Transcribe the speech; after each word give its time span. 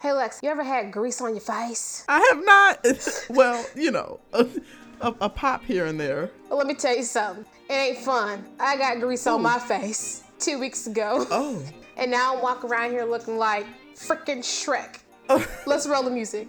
Hey 0.00 0.12
Lex, 0.12 0.40
you 0.42 0.48
ever 0.50 0.62
had 0.62 0.92
grease 0.92 1.20
on 1.20 1.30
your 1.32 1.40
face? 1.40 2.04
I 2.08 2.20
have 2.30 2.44
not. 2.44 2.86
well, 3.36 3.64
you 3.74 3.90
know, 3.90 4.20
a, 4.32 4.46
a, 5.00 5.14
a 5.22 5.28
pop 5.28 5.64
here 5.64 5.86
and 5.86 5.98
there. 5.98 6.30
Let 6.50 6.66
me 6.68 6.74
tell 6.74 6.96
you 6.96 7.02
something. 7.02 7.44
It 7.68 7.72
ain't 7.72 7.98
fun. 7.98 8.44
I 8.60 8.76
got 8.76 9.00
grease 9.00 9.26
on 9.26 9.42
my 9.42 9.58
face 9.58 10.22
two 10.38 10.58
weeks 10.58 10.86
ago. 10.86 11.26
Oh. 11.30 11.62
And 12.00 12.12
now 12.12 12.36
I'm 12.36 12.40
walking 12.40 12.70
around 12.70 12.92
here 12.92 13.04
looking 13.04 13.38
like 13.38 13.66
freaking 13.96 14.38
Shrek. 14.38 14.98
Let's 15.66 15.88
roll 15.88 16.04
the 16.04 16.12
music. 16.12 16.46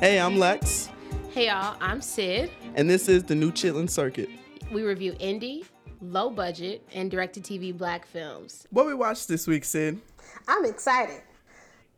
Hey, 0.00 0.18
I'm 0.18 0.36
Lex, 0.36 0.88
Hey 1.30 1.46
y'all, 1.46 1.76
I'm 1.80 2.00
Syd. 2.00 2.50
and 2.74 2.90
this 2.90 3.08
is 3.08 3.22
the 3.22 3.36
new 3.36 3.52
Chitlin 3.52 3.88
Circuit. 3.88 4.28
We 4.72 4.82
review 4.82 5.12
indie, 5.20 5.64
low 6.00 6.30
budget, 6.30 6.82
and 6.94 7.10
direct 7.10 7.34
to 7.34 7.40
TV 7.40 7.76
black 7.76 8.06
films. 8.06 8.66
What 8.70 8.86
we 8.86 8.94
watched 8.94 9.28
this 9.28 9.46
week, 9.46 9.64
Syd? 9.64 9.98
I'm 10.46 10.64
excited. 10.64 11.22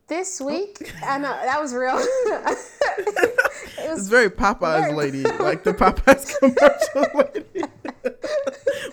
This 0.09 0.41
week, 0.41 0.93
I 1.07 1.19
know 1.19 1.29
that 1.29 1.61
was 1.61 1.73
real. 1.73 1.97
it 1.99 2.59
It's 3.79 3.89
was 3.95 4.09
very 4.09 4.29
Popeyes 4.29 4.81
Very- 4.81 4.93
lady, 4.95 5.23
like 5.39 5.63
the 5.63 5.73
Popeyes 5.73 6.37
commercial 6.39 7.33
lady. 7.33 7.63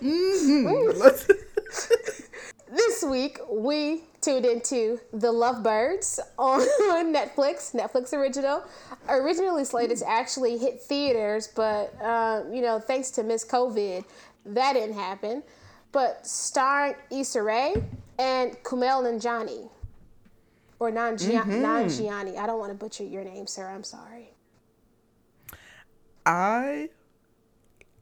Mhm. 0.02 0.98
Let's- 0.98 1.27
this 2.71 3.04
week 3.04 3.40
we 3.49 4.04
tuned 4.21 4.46
into 4.46 4.99
The 5.13 5.32
Lovebirds 5.32 6.20
on 6.38 6.62
Netflix, 7.13 7.74
Netflix 7.74 8.13
original. 8.13 8.63
Originally 9.10 9.63
slated 9.63 9.98
to 9.99 10.10
actually 10.10 10.58
hit 10.58 10.82
theaters, 10.82 11.48
but 11.55 11.99
um, 12.04 12.54
you 12.54 12.62
know, 12.62 12.80
thanks 12.80 13.10
to 13.12 13.24
Miss 13.24 13.46
COVID, 13.46 14.04
that 14.48 14.74
didn't 14.74 14.96
happen. 14.96 15.44
But 15.92 16.28
starring 16.28 16.96
Issa 17.12 17.42
Rae 17.42 17.76
and 18.20 18.52
Kumail 18.64 19.04
Nanjiani, 19.04 19.70
or 20.80 20.92
Nanjiani. 20.92 21.62
Nanjiani. 21.62 22.38
I 22.38 22.46
don't 22.46 22.60
want 22.60 22.71
to 22.71 22.77
butcher 22.77 23.04
your 23.04 23.24
name, 23.24 23.48
sir. 23.48 23.68
I'm 23.68 23.84
sorry. 23.84 24.32
I, 26.26 26.90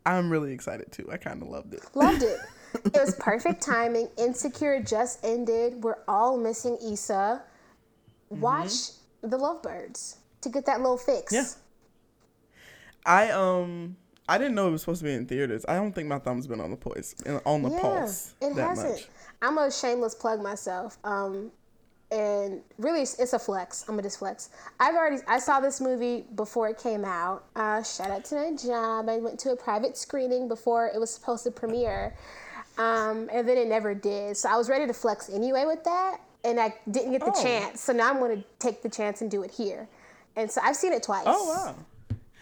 I'm 0.06 0.30
really 0.30 0.52
excited 0.52 0.92
too. 0.92 1.08
I 1.12 1.18
kind 1.18 1.42
of 1.42 1.48
loved 1.48 1.74
it. 1.74 1.84
Loved 1.94 2.24
it. 2.24 2.40
It 2.84 2.92
was 2.94 3.16
perfect 3.16 3.62
timing. 3.62 4.10
Insecure 4.18 4.82
just 4.82 5.24
ended. 5.24 5.82
We're 5.82 6.00
all 6.10 6.38
missing 6.38 6.78
Issa. 6.86 7.42
Watch 8.30 8.90
The 9.22 9.38
Lovebirds 9.38 10.18
to 10.42 10.50
get 10.50 10.66
that 10.66 10.82
little 10.82 10.98
fix. 10.98 11.32
Yeah. 11.32 11.46
I 13.06 13.30
um, 13.30 13.96
I 14.28 14.38
didn't 14.38 14.56
know 14.56 14.68
it 14.68 14.72
was 14.72 14.82
supposed 14.82 15.00
to 15.02 15.06
be 15.06 15.14
in 15.14 15.26
theaters. 15.28 15.66
I 15.68 15.76
don't 15.76 15.94
think 15.94 16.08
my 16.08 16.18
thumb's 16.20 16.48
been 16.48 16.60
on 16.60 16.72
the 16.72 16.78
pulse, 16.78 17.16
on 17.46 17.62
the 17.62 17.70
Yeah, 17.70 17.80
pulse 17.80 18.34
it 18.42 18.56
that 18.56 18.70
hasn't. 18.70 18.90
much. 18.94 19.08
I'm 19.42 19.58
a 19.58 19.72
shameless 19.72 20.16
plug 20.16 20.42
myself. 20.42 20.98
Um, 21.04 21.52
and 22.12 22.62
really, 22.78 23.02
it's, 23.02 23.20
it's 23.20 23.34
a 23.34 23.40
flex. 23.40 23.84
I'm 23.88 23.94
gonna 23.96 24.04
just 24.04 24.20
flex. 24.20 24.50
I've 24.80 24.96
already 24.96 25.18
I 25.28 25.40
saw 25.40 25.60
this 25.60 25.82
movie 25.82 26.26
before 26.36 26.70
it 26.70 26.78
came 26.78 27.04
out. 27.06 27.46
Uh, 27.56 27.84
shout 27.84 28.10
out 28.10 28.26
to 28.26 28.36
my 28.36 28.56
job. 28.56 29.10
I 29.10 29.18
went 29.18 29.40
to 29.42 29.52
a 29.52 29.56
private 29.56 29.98
screening 29.98 30.48
before 30.48 30.88
it 30.88 31.00
was 31.00 31.12
supposed 31.14 31.44
to 31.46 31.52
premiere, 31.52 32.16
um, 32.78 33.30
and 33.34 33.48
then 33.48 33.58
it 33.58 33.68
never 33.68 33.94
did. 33.96 34.38
So 34.38 34.50
I 34.50 34.56
was 34.56 34.70
ready 34.70 34.86
to 34.88 34.94
flex 34.94 35.30
anyway 35.30 35.66
with 35.66 35.84
that, 35.84 36.18
and 36.44 36.60
I 36.60 36.76
didn't 36.90 37.12
get 37.12 37.22
the 37.22 37.34
Oh. 37.36 37.44
chance. 37.44 37.82
So 37.82 37.92
now 37.94 38.12
I'm 38.12 38.20
gonna 38.20 38.44
take 38.60 38.82
the 38.82 38.90
chance 38.90 39.22
and 39.22 39.30
do 39.30 39.42
it 39.44 39.52
here. 39.52 39.88
And 40.36 40.50
so 40.50 40.62
I've 40.64 40.76
seen 40.76 40.94
it 40.94 41.02
twice. 41.04 41.24
Oh 41.26 41.50
wow. 41.50 41.76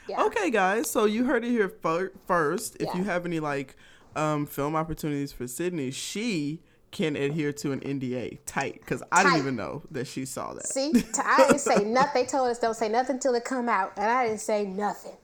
Yeah. 0.07 0.23
Okay, 0.23 0.49
guys. 0.49 0.89
So 0.89 1.05
you 1.05 1.25
heard 1.25 1.43
it 1.45 1.49
here 1.51 1.69
fir- 1.69 2.11
first. 2.27 2.75
If 2.79 2.87
Yeah. 2.93 2.97
you 2.97 3.03
have 3.05 3.25
any 3.25 3.39
like 3.39 3.75
um, 4.15 4.45
film 4.45 4.75
opportunities 4.75 5.31
for 5.31 5.47
Sydney, 5.47 5.91
she 5.91 6.61
can 6.91 7.15
adhere 7.15 7.51
to 7.51 7.71
an 7.71 7.79
NDA 7.79 8.39
tight 8.45 8.75
because 8.79 9.01
I 9.11 9.23
didn't 9.23 9.39
even 9.39 9.55
know 9.55 9.81
that 9.91 10.05
she 10.05 10.25
saw 10.25 10.53
that. 10.53 10.67
See, 10.67 10.91
I 11.23 11.37
didn't 11.47 11.59
say 11.59 11.83
nothing. 11.83 12.23
They 12.23 12.27
told 12.29 12.49
us 12.49 12.59
don't 12.59 12.75
say 12.75 12.89
nothing 12.89 13.17
till 13.19 13.33
it 13.35 13.43
come 13.45 13.67
out, 13.69 13.93
and 13.97 14.05
I 14.05 14.27
didn't 14.27 14.41
say 14.41 14.65
nothing. 14.65 15.17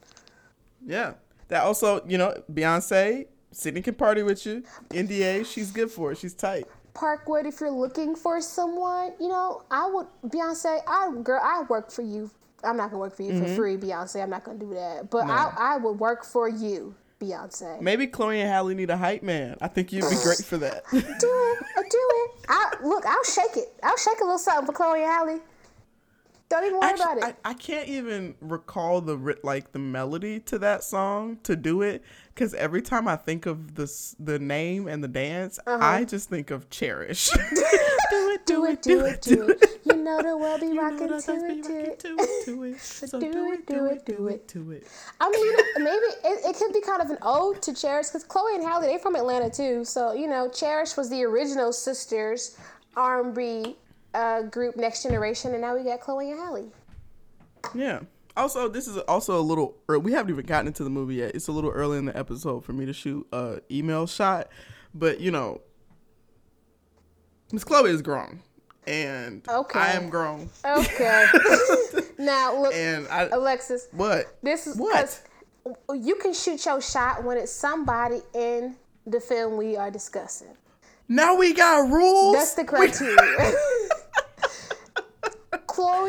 Yeah. 0.86 1.14
That 1.50 1.64
also, 1.64 2.04
you 2.08 2.18
know, 2.18 2.42
Beyonce, 2.52 3.28
Sydney 3.52 3.82
can 3.82 3.96
party 3.96 4.24
with 4.24 4.46
you. 4.46 4.64
NDA, 4.90 5.46
she's 5.46 5.72
good 5.72 5.92
for 5.92 6.12
it. 6.12 6.18
She's 6.20 6.34
tight. 6.34 6.66
Parkwood, 6.94 7.46
if 7.46 7.60
you're 7.62 7.72
looking 7.72 8.16
for 8.16 8.42
someone, 8.42 9.14
you 9.20 9.28
know, 9.28 9.64
I 9.72 9.90
would 9.90 10.08
Beyonce. 10.26 10.82
I 10.88 11.12
girl, 11.24 11.40
I 11.44 11.64
work 11.70 11.92
for 11.92 12.02
you. 12.02 12.30
I'm 12.64 12.78
not 12.78 12.90
gonna 12.92 13.00
work 13.00 13.16
for 13.16 13.24
you 13.24 13.34
Mm-hmm. 13.34 13.46
for 13.46 13.56
free, 13.56 13.78
Beyonce. 13.78 14.22
I'm 14.24 14.30
not 14.30 14.44
gonna 14.44 14.60
do 14.60 14.74
that. 14.74 15.10
But 15.10 15.30
I, 15.30 15.54
I 15.58 15.78
would 15.78 16.00
work 16.00 16.24
for 16.26 16.48
you, 16.50 16.96
Beyonce. 17.20 17.82
Maybe 17.82 18.08
Chloe 18.08 18.40
and 18.42 18.50
Halle 18.50 18.74
need 18.74 18.90
a 18.90 18.98
hype 18.98 19.24
man. 19.24 19.58
I 19.62 19.68
think 19.68 19.92
you'd 19.92 20.10
be 20.10 20.16
great 20.24 20.44
for 20.44 20.58
that. 20.58 20.84
Do 20.92 20.98
it, 20.98 21.04
I 21.78 21.82
do 21.82 21.90
it. 21.92 22.32
I 22.50 22.74
look. 22.84 23.06
I'll 23.06 23.24
shake 23.24 23.58
it. 23.58 23.74
I'll 23.84 23.98
shake 23.98 24.20
a 24.20 24.24
little 24.24 24.38
something 24.40 24.66
for 24.66 24.74
Chloe 24.74 25.02
and 25.04 25.12
Halle. 25.12 25.40
Don't 26.50 26.64
even 26.66 26.80
worry 26.80 26.90
Actually, 26.90 27.18
about 27.20 27.30
it. 27.30 27.36
I, 27.46 27.52
I 27.52 27.54
can't 27.54 27.88
even 27.88 28.34
recall 28.42 29.02
the 29.02 29.38
like 29.44 29.72
the 29.72 29.78
melody 29.78 30.40
to 30.42 30.58
that 30.58 30.84
song 30.84 31.38
to 31.44 31.56
do 31.56 31.84
it 31.84 32.04
because 32.34 32.56
every 32.56 32.82
time 32.82 33.08
I 33.08 33.18
think 33.18 33.46
of 33.46 33.76
this 33.76 34.16
the 34.20 34.40
name 34.40 34.88
and 34.88 35.04
the 35.04 35.08
dance, 35.08 35.60
I 35.68 36.06
just 36.06 36.28
think 36.28 36.50
of 36.50 36.68
Cherish. 36.72 37.30
do 38.10 38.30
it, 38.32 38.46
do 38.48 38.66
it, 38.66 38.82
do 38.82 39.06
it, 39.06 39.22
do 39.22 39.50
it. 39.50 39.69
You 39.86 39.96
know 39.96 40.22
the 40.22 40.38
world 40.38 40.62
be 40.62 40.78
rocking 40.78 41.08
to 41.08 41.16
it, 41.16 41.24
to 41.64 41.80
it. 41.80 42.00
to 42.00 42.64
it. 42.64 42.80
So 42.80 43.20
Do 43.20 43.52
it, 43.52 43.66
do 43.68 43.86
it, 43.86 44.06
do 44.06 44.28
it. 44.28 44.48
to 44.50 44.72
it. 44.72 44.88
I 45.20 45.30
mean, 45.30 45.54
maybe 45.84 46.06
it, 46.24 46.46
it 46.50 46.56
could 46.58 46.74
be 46.74 46.82
kind 46.82 47.02
of 47.02 47.10
an 47.10 47.18
ode 47.22 47.62
to 47.64 47.74
Cherish 47.74 48.08
because 48.08 48.24
Chloe 48.24 48.56
and 48.56 48.64
Halle, 48.64 48.82
they 48.82 48.98
from 48.98 49.16
Atlanta 49.16 49.50
too. 49.50 49.86
So 49.86 50.14
you 50.14 50.28
know, 50.28 50.50
Cherish 50.50 50.98
was 50.98 51.10
the 51.10 51.24
original 51.24 51.72
sisters 51.74 52.58
R&B 52.96 53.78
uh, 54.14 54.42
group, 54.44 54.76
Next 54.76 55.04
Generation, 55.04 55.54
and 55.54 55.62
now 55.62 55.76
we 55.76 55.84
got 55.84 56.02
Chloe 56.02 56.32
and 56.32 56.40
Halle. 56.40 56.72
Yeah. 57.74 58.00
Also, 58.36 58.68
this 58.68 58.88
is 58.88 58.98
also 59.00 59.40
a 59.40 59.42
little. 59.42 59.76
We 59.88 60.14
haven't 60.14 60.32
even 60.32 60.46
gotten 60.46 60.68
into 60.68 60.84
the 60.84 60.90
movie 60.90 61.16
yet. 61.16 61.36
It's 61.36 61.48
a 61.48 61.52
little 61.52 61.72
early 61.72 61.98
in 61.98 62.06
the 62.06 62.18
episode 62.18 62.64
for 62.64 62.74
me 62.74 62.86
to 62.86 62.94
shoot 62.94 63.28
a 63.32 63.60
email 63.70 64.08
shot, 64.08 64.50
but 64.94 65.20
you 65.20 65.32
know, 65.32 65.62
Miss 67.52 67.64
Chloe 67.64 67.90
is 67.90 68.02
grown, 68.02 68.42
and 68.90 69.48
Okay. 69.48 69.80
I 69.80 69.92
am 69.92 70.10
grown, 70.10 70.50
Okay. 70.66 71.26
now 72.18 72.60
look, 72.62 72.74
and 72.74 73.08
I. 73.08 73.28
Alexis, 73.32 73.88
What? 73.92 74.26
this 74.42 74.66
is 74.68 74.76
What? 74.78 75.22
You 75.94 76.16
can 76.16 76.34
shoot 76.34 76.66
your 76.66 76.82
shot 76.82 77.24
when 77.24 77.38
it's 77.38 77.52
somebody 77.52 78.22
in 78.34 78.76
the 79.06 79.20
film 79.20 79.58
we 79.58 79.78
are 79.78 79.92
discussing. 79.92 80.48
Now 81.08 81.36
we 81.36 81.54
got 81.54 81.90
rules. 81.92 82.36
That's 82.36 82.54
the 82.56 82.64
criteria. 82.64 83.18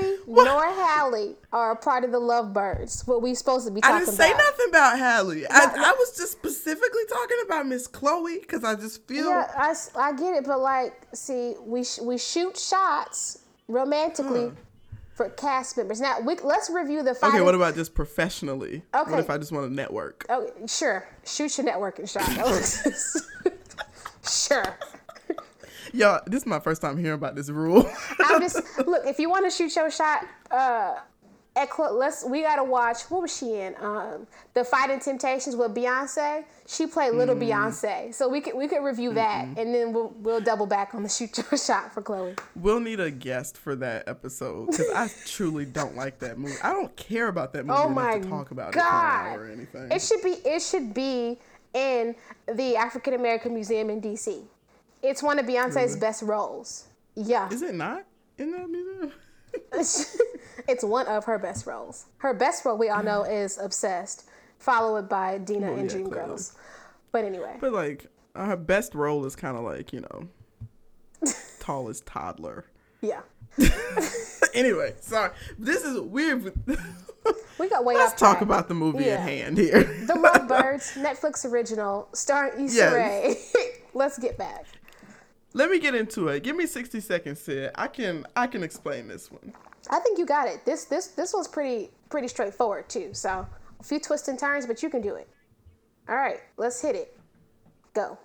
Chloe 0.01 0.17
nor 0.45 0.65
Halle 0.67 1.37
are 1.53 1.73
a 1.73 1.77
part 1.77 2.05
of 2.05 2.13
the 2.13 2.21
Lovebirds. 2.21 3.07
What 3.07 3.23
we 3.23 3.35
supposed 3.35 3.67
to 3.67 3.73
be 3.73 3.81
talking 3.81 3.97
about. 3.97 4.03
I 4.03 4.05
didn't 4.07 4.17
say 4.17 4.31
about. 4.33 4.45
nothing 4.45 4.67
about 4.69 4.99
Halle. 4.99 5.47
I, 5.51 5.75
I 5.77 5.93
was 5.99 6.17
just 6.17 6.33
specifically 6.33 7.03
talking 7.09 7.39
about 7.45 7.67
Miss 7.67 7.87
Chloe 7.87 8.41
because 8.41 8.65
I 8.65 8.75
just 8.75 9.07
feel. 9.07 9.29
Yeah, 9.29 9.75
I 9.97 10.13
get 10.13 10.35
it, 10.35 10.45
but 10.47 10.61
like, 10.61 11.07
see, 11.15 11.55
we 11.65 11.85
sh- 11.85 12.01
we 12.01 12.19
shoot 12.19 12.57
shots 12.57 13.39
romantically 13.69 14.47
hmm. 14.47 14.55
for 15.15 15.29
cast 15.31 15.77
members. 15.77 16.01
Now, 16.01 16.21
we, 16.21 16.37
let's 16.37 16.71
review 16.71 17.03
the 17.03 17.15
five. 17.15 17.35
Okay, 17.35 17.43
what 17.43 17.55
about 17.55 17.75
just 17.75 17.95
professionally? 17.95 18.83
Okay. 18.95 19.11
What 19.11 19.21
if 19.21 19.31
I 19.31 19.39
just 19.39 19.53
want 19.53 19.69
to 19.69 19.75
network? 19.75 20.27
Oh, 20.29 20.51
sure. 20.67 21.07
Shoot 21.25 21.59
your 21.59 21.67
networking 21.67 22.09
shot. 22.09 22.27
Sure. 24.31 24.77
Yo, 25.93 26.19
this 26.27 26.43
is 26.43 26.47
my 26.47 26.61
first 26.61 26.81
time 26.83 26.97
hearing 26.97 27.15
about 27.19 27.35
this 27.35 27.49
rule. 27.51 27.89
I'm 28.21 28.41
just 28.41 28.57
look. 28.87 29.07
If 29.07 29.19
you 29.19 29.29
want 29.31 29.45
to 29.45 29.51
shoot 29.51 29.75
your 29.75 29.91
shot, 29.91 30.27
uh, 30.51 30.97
at 31.57 31.69
Cl- 31.75 31.95
let's 31.97 32.25
we 32.25 32.43
gotta 32.43 32.63
watch. 32.63 33.03
What 33.11 33.23
was 33.23 33.37
she 33.37 33.55
in? 33.57 33.75
Um, 33.81 34.29
the 34.55 34.63
Fighting 34.63 35.01
Temptations 35.01 35.57
with 35.57 35.75
Beyonce. 35.75 36.45
She 36.69 36.87
played 36.87 37.15
Little 37.15 37.35
Mm. 37.35 37.49
Beyonce. 37.51 38.15
So 38.15 38.29
we 38.29 38.41
could 38.41 38.55
we 38.55 38.69
could 38.69 38.85
review 38.85 39.13
that, 39.15 39.47
and 39.59 39.75
then 39.75 39.93
we'll 39.93 40.15
we'll 40.21 40.41
double 40.41 40.67
back 40.67 40.95
on 40.95 41.03
the 41.03 41.09
shoot 41.17 41.37
your 41.37 41.59
shot 41.59 41.93
for 41.93 42.03
Chloe. 42.03 42.37
We'll 42.55 42.79
need 42.79 43.01
a 43.01 43.11
guest 43.11 43.57
for 43.57 43.75
that 43.77 44.07
episode 44.09 44.67
because 44.71 44.91
I 44.95 45.11
truly 45.27 45.65
don't 45.65 45.97
like 45.97 46.21
that 46.21 46.39
movie. 46.39 46.55
I 46.63 46.73
don't 46.73 46.95
care 46.97 47.27
about 47.27 47.53
that 47.55 47.67
movie 47.67 47.81
Oh 47.83 47.89
my 47.89 48.21
to 48.21 48.29
talk 48.29 48.53
about 48.53 48.69
it 48.69 48.75
God! 48.77 48.85
hour 48.85 49.41
or 49.43 49.47
anything. 49.51 49.91
It 49.91 50.01
should 50.03 50.23
be 50.23 50.35
it 50.49 50.63
should 50.63 50.95
be 50.95 51.39
in 51.75 52.15
the 52.55 52.77
African 52.77 53.15
American 53.15 53.55
Museum 53.55 53.91
in 53.91 54.01
DC. 54.01 54.45
It's 55.03 55.23
one 55.23 55.39
of 55.39 55.47
Beyonce's 55.47 55.97
best 55.97 56.23
roles. 56.23 56.87
Yeah. 57.15 57.49
Is 57.51 57.63
it 57.63 57.75
not 57.75 58.05
in 58.39 58.53
that 58.53 58.69
museum? 58.69 59.13
it's 60.69 60.85
one 60.85 61.07
of 61.07 61.25
her 61.25 61.39
best 61.39 61.67
roles. 61.67 62.07
Her 62.19 62.35
best 62.35 62.65
role, 62.65 62.77
we 62.79 62.89
all 62.89 63.03
know, 63.03 63.23
is 63.25 63.59
Obsessed, 63.59 64.29
followed 64.59 65.09
by 65.09 65.39
Dina 65.39 65.71
oh, 65.71 65.75
and 65.77 65.91
yeah, 65.91 65.99
Dreamgirls. 65.99 66.55
But 67.13 67.25
anyway, 67.25 67.57
But 67.61 67.73
like, 67.73 68.07
her 68.37 68.57
best 68.57 68.95
role 68.95 69.25
is 69.27 69.35
kind 69.35 69.57
of 69.57 69.65
like 69.65 69.93
you 69.93 70.03
know, 70.03 70.29
tallest 71.61 72.07
toddler. 72.07 72.65
yeah. 73.01 73.21
anyway, 74.55 74.95
sorry. 75.01 75.33
This 75.59 75.83
is 75.85 75.99
weird. 76.01 76.53
We 77.59 77.69
got 77.69 77.85
way 77.85 77.95
Let's 77.97 78.13
off 78.13 78.19
talk 78.19 78.31
track. 78.39 78.43
about 78.43 78.69
the 78.69 78.75
movie 78.75 79.05
Yeah. 79.05 79.15
at 79.15 79.21
hand 79.21 79.59
here. 79.59 79.83
The 79.83 80.15
Lovebirds, 80.15 80.93
Netflix 80.97 81.45
original, 81.51 82.09
starring 82.15 82.65
Issa 82.67 82.77
Yes. 82.77 83.53
Rae. 83.55 83.63
Let's 83.93 84.19
get 84.19 84.39
back. 84.39 84.65
Let 85.53 85.71
me 85.71 85.79
get 85.79 85.95
into 85.95 86.29
it. 86.29 86.43
Give 86.43 86.57
me 86.57 86.67
sixty 86.67 87.01
seconds, 87.01 87.41
Syd. 87.41 87.71
I 87.75 87.89
can 87.89 88.25
I 88.37 88.47
can 88.47 88.63
explain 88.63 89.09
this 89.09 89.31
one. 89.31 89.53
I 89.91 89.99
think 90.01 90.19
you 90.19 90.27
got 90.27 90.47
it. 90.47 90.65
This 90.65 90.85
this 90.85 91.09
this 91.09 91.33
one's 91.33 91.49
pretty 91.49 91.91
pretty 92.09 92.29
straightforward 92.29 92.89
too. 92.89 93.11
So 93.13 93.47
a 93.79 93.83
few 93.83 93.99
twists 93.99 94.29
and 94.29 94.39
turns, 94.39 94.67
but 94.67 94.83
you 94.83 94.91
can 94.91 95.01
do 95.01 95.15
it. 95.15 95.29
All 96.09 96.17
right, 96.17 96.41
let's 96.57 96.81
hit 96.81 96.95
it. 96.95 97.17
Go. 97.95 98.19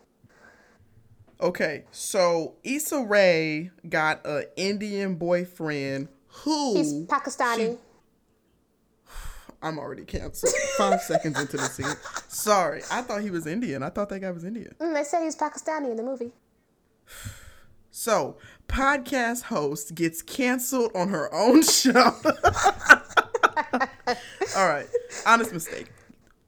Okay, 1.41 1.83
so 1.91 2.55
Issa 2.63 3.03
Rae 3.03 3.71
got 3.89 4.25
a 4.25 4.45
Indian 4.55 5.15
boyfriend 5.15 6.07
who 6.27 6.75
He's 6.75 6.93
Pakistani. 7.05 7.77
I'm 9.61 9.79
already 9.79 10.05
canceled. 10.05 10.53
Five 10.77 11.01
seconds 11.07 11.39
into 11.39 11.57
the 11.57 11.63
scene. 11.63 11.87
Sorry, 12.27 12.83
I 12.91 13.01
thought 13.01 13.21
he 13.21 13.31
was 13.31 13.47
Indian. 13.47 13.81
I 13.81 13.89
thought 13.89 14.09
that 14.09 14.19
guy 14.19 14.31
was 14.31 14.43
Indian. 14.43 14.75
Mm, 14.79 14.93
they 14.93 15.03
say 15.03 15.23
he's 15.23 15.35
Pakistani 15.35 15.89
in 15.89 15.97
the 15.97 16.03
movie. 16.03 16.31
So, 17.91 18.37
podcast 18.67 19.43
host 19.43 19.95
gets 19.95 20.21
canceled 20.21 20.91
on 20.95 21.09
her 21.09 21.33
own 21.33 21.63
show. 21.63 21.93
All 24.57 24.67
right, 24.67 24.87
honest 25.25 25.53
mistake. 25.53 25.87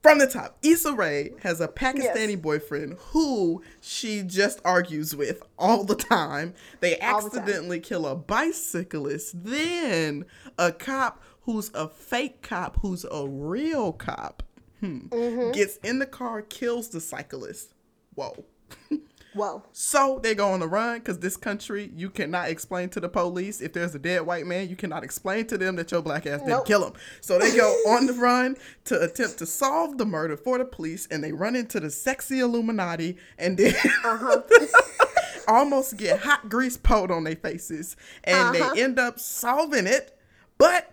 From 0.04 0.19
the 0.19 0.27
top, 0.27 0.57
Issa 0.62 0.94
Rae 0.94 1.31
has 1.42 1.59
a 1.59 1.68
Pakistani 1.68 2.31
Yes. 2.31 2.36
boyfriend 2.39 2.94
who 3.09 3.62
she 3.81 4.21
just 4.24 4.62
argues 4.63 5.13
with 5.15 5.44
all 5.57 5.83
the 5.83 5.95
time. 5.95 6.54
They 6.80 6.98
All 7.00 7.21
the 7.21 7.30
time. 7.30 7.39
accidentally 7.39 7.80
kill 7.81 8.06
a 8.06 8.15
bicyclist, 8.15 9.44
then 9.44 10.25
a 10.57 10.71
cop 10.71 11.21
who's 11.42 11.71
a 11.74 11.89
fake 11.89 12.42
cop, 12.42 12.77
who's 12.81 13.06
a 13.12 13.27
real 13.27 13.92
cop, 13.92 14.44
hmm, 14.80 15.07
Mm-hmm. 15.07 15.51
gets 15.51 15.77
in 15.77 16.00
the 16.00 16.06
car, 16.06 16.42
kills 16.42 16.89
the 16.89 17.01
cyclist. 17.01 17.74
Whoa. 18.15 18.45
Whoa. 19.38 19.63
So 19.72 20.19
they 20.22 20.36
go 20.36 20.50
on 20.50 20.60
the 20.60 20.68
run 20.68 21.00
because 21.00 21.19
this 21.19 21.38
country, 21.38 21.92
you 21.95 22.10
cannot 22.10 22.50
explain 22.50 22.89
to 22.89 23.00
the 23.00 23.07
police 23.10 23.62
if 23.62 23.74
there's 23.74 23.94
a 23.95 24.00
dead 24.00 24.25
white 24.25 24.45
man. 24.45 24.68
You 24.69 24.75
cannot 24.75 25.04
explain 25.04 25.45
to 25.48 25.57
them 25.57 25.75
that 25.78 25.92
your 25.92 26.01
black 26.01 26.25
ass 26.25 26.42
didn't 26.42 26.66
kill 26.66 26.86
him. 26.86 26.94
So 27.22 27.38
they 27.39 27.56
go 27.56 27.69
on 27.88 28.07
the 28.07 28.13
run 28.13 28.57
to 28.86 29.00
attempt 29.01 29.38
to 29.39 29.45
solve 29.45 29.98
the 29.98 30.06
murder 30.06 30.36
for 30.36 30.57
the 30.57 30.66
police, 30.66 31.07
and 31.12 31.24
they 31.24 31.31
run 31.31 31.56
into 31.56 31.80
the 31.80 31.89
sexy 31.89 32.39
Illuminati, 32.39 33.18
and 33.38 33.57
then 33.57 33.74
Uh-huh. 34.04 34.42
almost 35.48 35.95
get 35.98 36.19
hot 36.19 36.50
grease 36.50 36.75
poured 36.78 37.12
on 37.12 37.24
their 37.24 37.36
faces, 37.36 37.95
and 38.24 38.56
Uh-huh. 38.56 38.74
they 38.74 38.81
end 38.81 39.00
up 39.00 39.19
solving 39.19 39.88
it, 39.88 40.18
but 40.57 40.92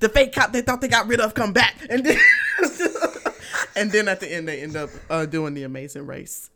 the 0.00 0.08
fake 0.08 0.32
cop 0.32 0.52
they 0.52 0.60
thought 0.60 0.80
they 0.80 0.88
got 0.88 1.06
rid 1.08 1.20
of 1.20 1.34
come 1.34 1.52
back, 1.52 1.76
and 1.88 2.04
then. 2.04 2.18
And 3.76 3.92
then 3.92 4.08
at 4.08 4.18
the 4.18 4.26
end, 4.32 4.48
they 4.48 4.60
end 4.60 4.76
up 4.76 4.90
uh, 5.08 5.24
doing 5.24 5.54
the 5.54 5.62
amazing 5.62 6.04
race. 6.04 6.50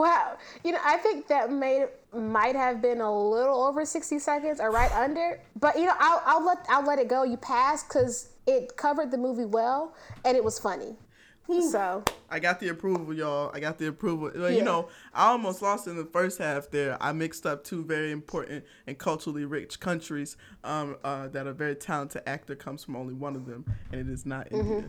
Wow. 0.00 0.38
You 0.64 0.72
know, 0.72 0.78
I 0.84 0.96
think 0.96 1.28
that 1.28 1.52
made 1.52 1.88
might 2.12 2.56
have 2.56 2.80
been 2.82 3.00
a 3.00 3.12
little 3.30 3.62
over 3.62 3.84
60 3.84 4.18
seconds 4.18 4.60
or 4.60 4.70
right 4.70 4.90
under. 4.92 5.40
But 5.58 5.76
you 5.78 5.84
know, 5.86 5.94
I'll, 5.98 6.22
I'll 6.24 6.44
let 6.44 6.64
I'll 6.68 6.84
let 6.84 6.98
it 6.98 7.08
go. 7.08 7.22
You 7.22 7.36
passed 7.36 7.88
because 7.88 8.30
it 8.46 8.76
covered 8.76 9.10
the 9.10 9.18
movie 9.18 9.44
well 9.44 9.94
and 10.24 10.36
it 10.36 10.42
was 10.42 10.58
funny. 10.58 10.96
So 11.68 12.04
I 12.30 12.38
got 12.38 12.60
the 12.60 12.68
approval, 12.68 13.12
y'all. 13.12 13.50
I 13.52 13.58
got 13.58 13.76
the 13.76 13.88
approval. 13.88 14.30
Well, 14.32 14.48
Yeah. 14.50 14.58
You 14.58 14.62
know, 14.62 14.88
I 15.12 15.30
almost 15.32 15.60
lost 15.62 15.88
in 15.88 15.96
the 15.96 16.04
first 16.04 16.38
half 16.38 16.70
there. 16.70 16.96
I 17.00 17.10
mixed 17.10 17.44
up 17.44 17.64
two 17.64 17.84
very 17.84 18.12
important 18.12 18.64
and 18.86 18.96
culturally 18.96 19.44
rich 19.44 19.80
countries 19.80 20.36
um, 20.62 20.96
uh, 21.02 21.26
that 21.28 21.48
a 21.48 21.52
very 21.52 21.74
talented 21.74 22.22
actor 22.24 22.54
comes 22.54 22.84
from 22.84 22.94
only 22.94 23.14
one 23.14 23.34
of 23.34 23.46
them, 23.46 23.64
and 23.90 24.00
it 24.00 24.08
is 24.12 24.24
not 24.24 24.48
Mm-hmm. 24.50 24.70
India. 24.72 24.88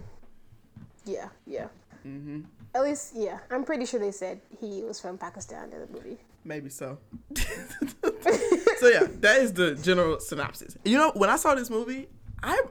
yeah, 1.05 1.29
yeah. 1.47 1.67
Mm-hmm. 2.05 2.41
At 2.73 2.83
least, 2.83 3.13
yeah. 3.15 3.39
I'm 3.49 3.63
pretty 3.63 3.85
sure 3.85 3.99
they 3.99 4.11
said 4.11 4.39
he 4.59 4.81
was 4.83 4.99
from 4.99 5.17
Pakistan 5.17 5.71
in 5.73 5.79
the 5.81 5.87
movie. 5.87 6.17
Maybe 6.45 6.69
so. 6.69 6.97
so 7.35 8.87
yeah, 8.87 9.07
that 9.19 9.37
is 9.41 9.53
the 9.53 9.75
general 9.75 10.19
synopsis. 10.19 10.77
You 10.85 10.97
know, 10.97 11.11
when 11.15 11.29
I 11.29 11.35
saw 11.35 11.53
this 11.55 11.69
movie, 11.69 12.07
I'm 12.41 12.63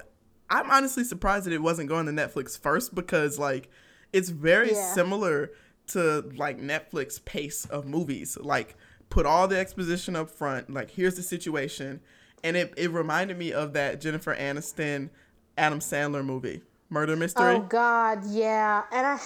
I'm 0.48 0.70
honestly 0.70 1.04
surprised 1.04 1.46
that 1.46 1.52
it 1.52 1.62
wasn't 1.62 1.88
going 1.88 2.06
to 2.06 2.12
Netflix 2.12 2.58
first 2.58 2.94
because 2.94 3.38
like 3.38 3.68
it's 4.12 4.28
very 4.30 4.72
Yeah. 4.72 4.94
similar 4.94 5.50
to 5.88 6.22
like 6.36 6.58
Netflix 6.58 7.24
pace 7.24 7.64
of 7.66 7.86
movies. 7.86 8.36
Like 8.40 8.76
put 9.10 9.26
all 9.26 9.46
the 9.48 9.58
exposition 9.58 10.16
up 10.16 10.30
front, 10.30 10.70
like 10.72 10.90
here's 10.90 11.14
the 11.16 11.22
situation. 11.22 12.00
And 12.42 12.56
it, 12.56 12.72
it 12.78 12.90
reminded 12.90 13.36
me 13.38 13.52
of 13.52 13.74
that 13.74 14.00
Jennifer 14.00 14.34
Aniston 14.34 15.10
Adam 15.58 15.78
Sandler 15.80 16.24
movie, 16.24 16.62
Murder 16.90 17.16
Mystery. 17.16 17.54
Oh 17.56 17.60
God, 17.60 18.24
yeah. 18.26 18.82
And 18.92 19.06
I, 19.06 19.18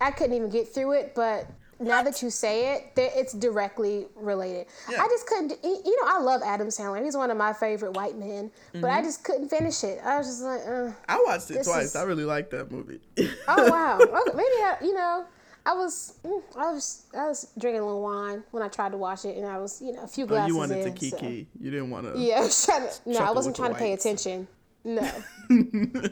I 0.00 0.10
couldn't 0.12 0.34
even 0.36 0.48
get 0.50 0.68
through 0.72 0.92
it. 0.92 1.12
But 1.14 1.46
now 1.80 2.02
that 2.02 2.22
you 2.22 2.30
say 2.30 2.74
it, 2.74 2.92
it's 2.96 3.32
directly 3.32 4.06
related. 4.16 4.66
Yeah. 4.90 5.02
I 5.02 5.08
just 5.08 5.26
couldn't. 5.26 5.52
You 5.62 5.96
know, 6.02 6.08
I 6.10 6.18
love 6.20 6.42
Adam 6.44 6.68
Sandler. 6.68 7.04
He's 7.04 7.16
one 7.16 7.30
of 7.30 7.36
my 7.36 7.52
favorite 7.52 7.92
white 7.92 8.16
men. 8.16 8.50
But 8.72 8.78
Mm-hmm. 8.82 8.98
I 8.98 9.02
just 9.02 9.24
couldn't 9.24 9.48
finish 9.48 9.82
it. 9.84 10.00
I 10.04 10.18
was 10.18 10.26
just 10.26 10.42
like, 10.42 10.60
uh. 10.66 10.90
I 11.08 11.22
watched 11.26 11.50
it 11.50 11.62
twice. 11.64 11.86
is- 11.86 11.96
I 11.96 12.02
really 12.04 12.24
liked 12.24 12.50
that 12.52 12.70
movie. 12.70 13.00
oh 13.48 13.70
wow. 13.70 13.98
Okay, 14.00 14.36
maybe 14.36 14.42
I, 14.62 14.76
you 14.82 14.94
know. 14.94 15.24
I 15.66 15.74
was, 15.74 16.14
mm, 16.24 16.40
I 16.56 16.72
was, 16.72 17.02
I 17.14 17.26
was 17.26 17.48
drinking 17.58 17.82
a 17.82 17.84
little 17.84 18.00
wine 18.02 18.42
when 18.52 18.62
I 18.62 18.68
tried 18.68 18.92
to 18.92 18.96
watch 18.96 19.26
it, 19.26 19.36
and 19.36 19.44
I 19.44 19.58
was, 19.58 19.82
you 19.82 19.92
know, 19.92 20.02
a 20.02 20.06
few 20.06 20.24
Oh, 20.24 20.28
glasses 20.28 20.48
you 20.48 20.56
wanted 20.56 20.78
in. 20.78 20.94
to 20.94 21.10
so- 21.10 21.16
You 21.60 21.70
didn't 21.70 21.90
want 21.90 22.10
to. 22.14 22.18
Yeah, 22.18 22.40
I 22.44 22.48
to. 22.48 22.90
No, 23.04 23.18
I 23.18 23.32
wasn't 23.32 23.54
trying 23.56 23.72
to 23.74 23.78
pay 23.78 23.92
attention. 23.92 24.48
No, 24.84 25.06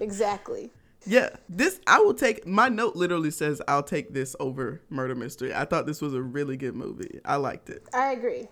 exactly. 0.01 0.71
Yeah, 1.07 1.31
this 1.49 1.81
I 1.87 2.01
will 2.01 2.15
take. 2.15 2.47
My 2.47 2.69
note 2.69 2.97
literally 2.97 3.31
says 3.31 3.63
I'll 3.69 3.83
take 3.83 4.13
this 4.13 4.35
over 4.41 4.83
Murder 4.91 5.15
Mystery. 5.15 5.55
I 5.55 5.65
thought 5.65 5.87
this 5.87 6.01
was 6.01 6.15
a 6.15 6.23
really 6.23 6.57
good 6.57 6.75
movie. 6.75 7.21
I 7.25 7.37
liked 7.37 7.71
it. 7.71 7.85
I 7.95 8.13
agree. 8.13 8.49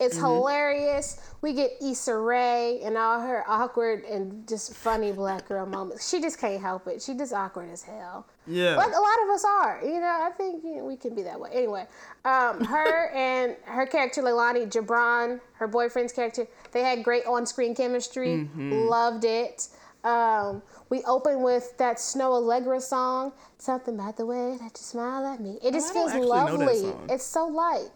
It's 0.00 0.16
Mm-hmm. 0.16 0.24
hilarious. 0.24 1.20
We 1.42 1.52
get 1.52 1.72
Issa 1.80 2.16
Rae 2.16 2.80
and 2.82 2.96
all 2.96 3.20
her 3.20 3.44
awkward 3.46 4.02
and 4.04 4.48
just 4.48 4.74
funny 4.74 5.12
black 5.12 5.46
girl 5.46 5.64
moments. 5.66 6.08
She 6.08 6.20
just 6.20 6.40
can't 6.40 6.60
help 6.60 6.88
it. 6.88 7.00
She 7.02 7.14
just 7.14 7.32
awkward 7.32 7.70
as 7.70 7.82
hell. 7.84 8.26
Yeah. 8.46 8.74
Like 8.76 8.88
a 8.88 8.98
lot 8.98 9.22
of 9.24 9.30
us 9.30 9.44
are. 9.44 9.80
You 9.84 10.00
know, 10.00 10.18
I 10.22 10.30
think 10.36 10.64
you 10.64 10.76
know, 10.78 10.84
we 10.86 10.96
can 10.96 11.14
be 11.14 11.22
that 11.22 11.38
way. 11.38 11.50
Anyway, 11.52 11.86
um, 12.24 12.64
her 12.64 13.10
and 13.14 13.54
her 13.64 13.86
character 13.86 14.22
Leilani 14.22 14.66
Jibran, 14.68 15.40
her 15.52 15.68
boyfriend's 15.68 16.12
character, 16.12 16.48
they 16.72 16.82
had 16.82 17.04
great 17.04 17.24
on-screen 17.26 17.74
chemistry. 17.76 18.28
Mm-hmm. 18.38 18.72
Loved 18.88 19.24
it. 19.24 19.68
Um, 20.02 20.62
we 20.92 21.02
open 21.04 21.40
with 21.40 21.74
that 21.78 21.96
Snoh 21.96 22.38
Aalegra 22.38 22.78
song, 22.78 23.32
something 23.56 23.94
about 23.94 24.18
the 24.18 24.26
way 24.26 24.58
that 24.60 24.72
you 24.76 24.82
smile 24.82 25.24
at 25.24 25.40
me. 25.40 25.58
It 25.64 25.72
just 25.72 25.88
Oh, 25.92 25.94
feels 25.94 26.10
actually 26.12 26.28
know 26.28 26.58
that 26.58 26.58
lovely. 26.58 27.14
It's 27.14 27.24
so 27.24 27.46
light. 27.46 27.88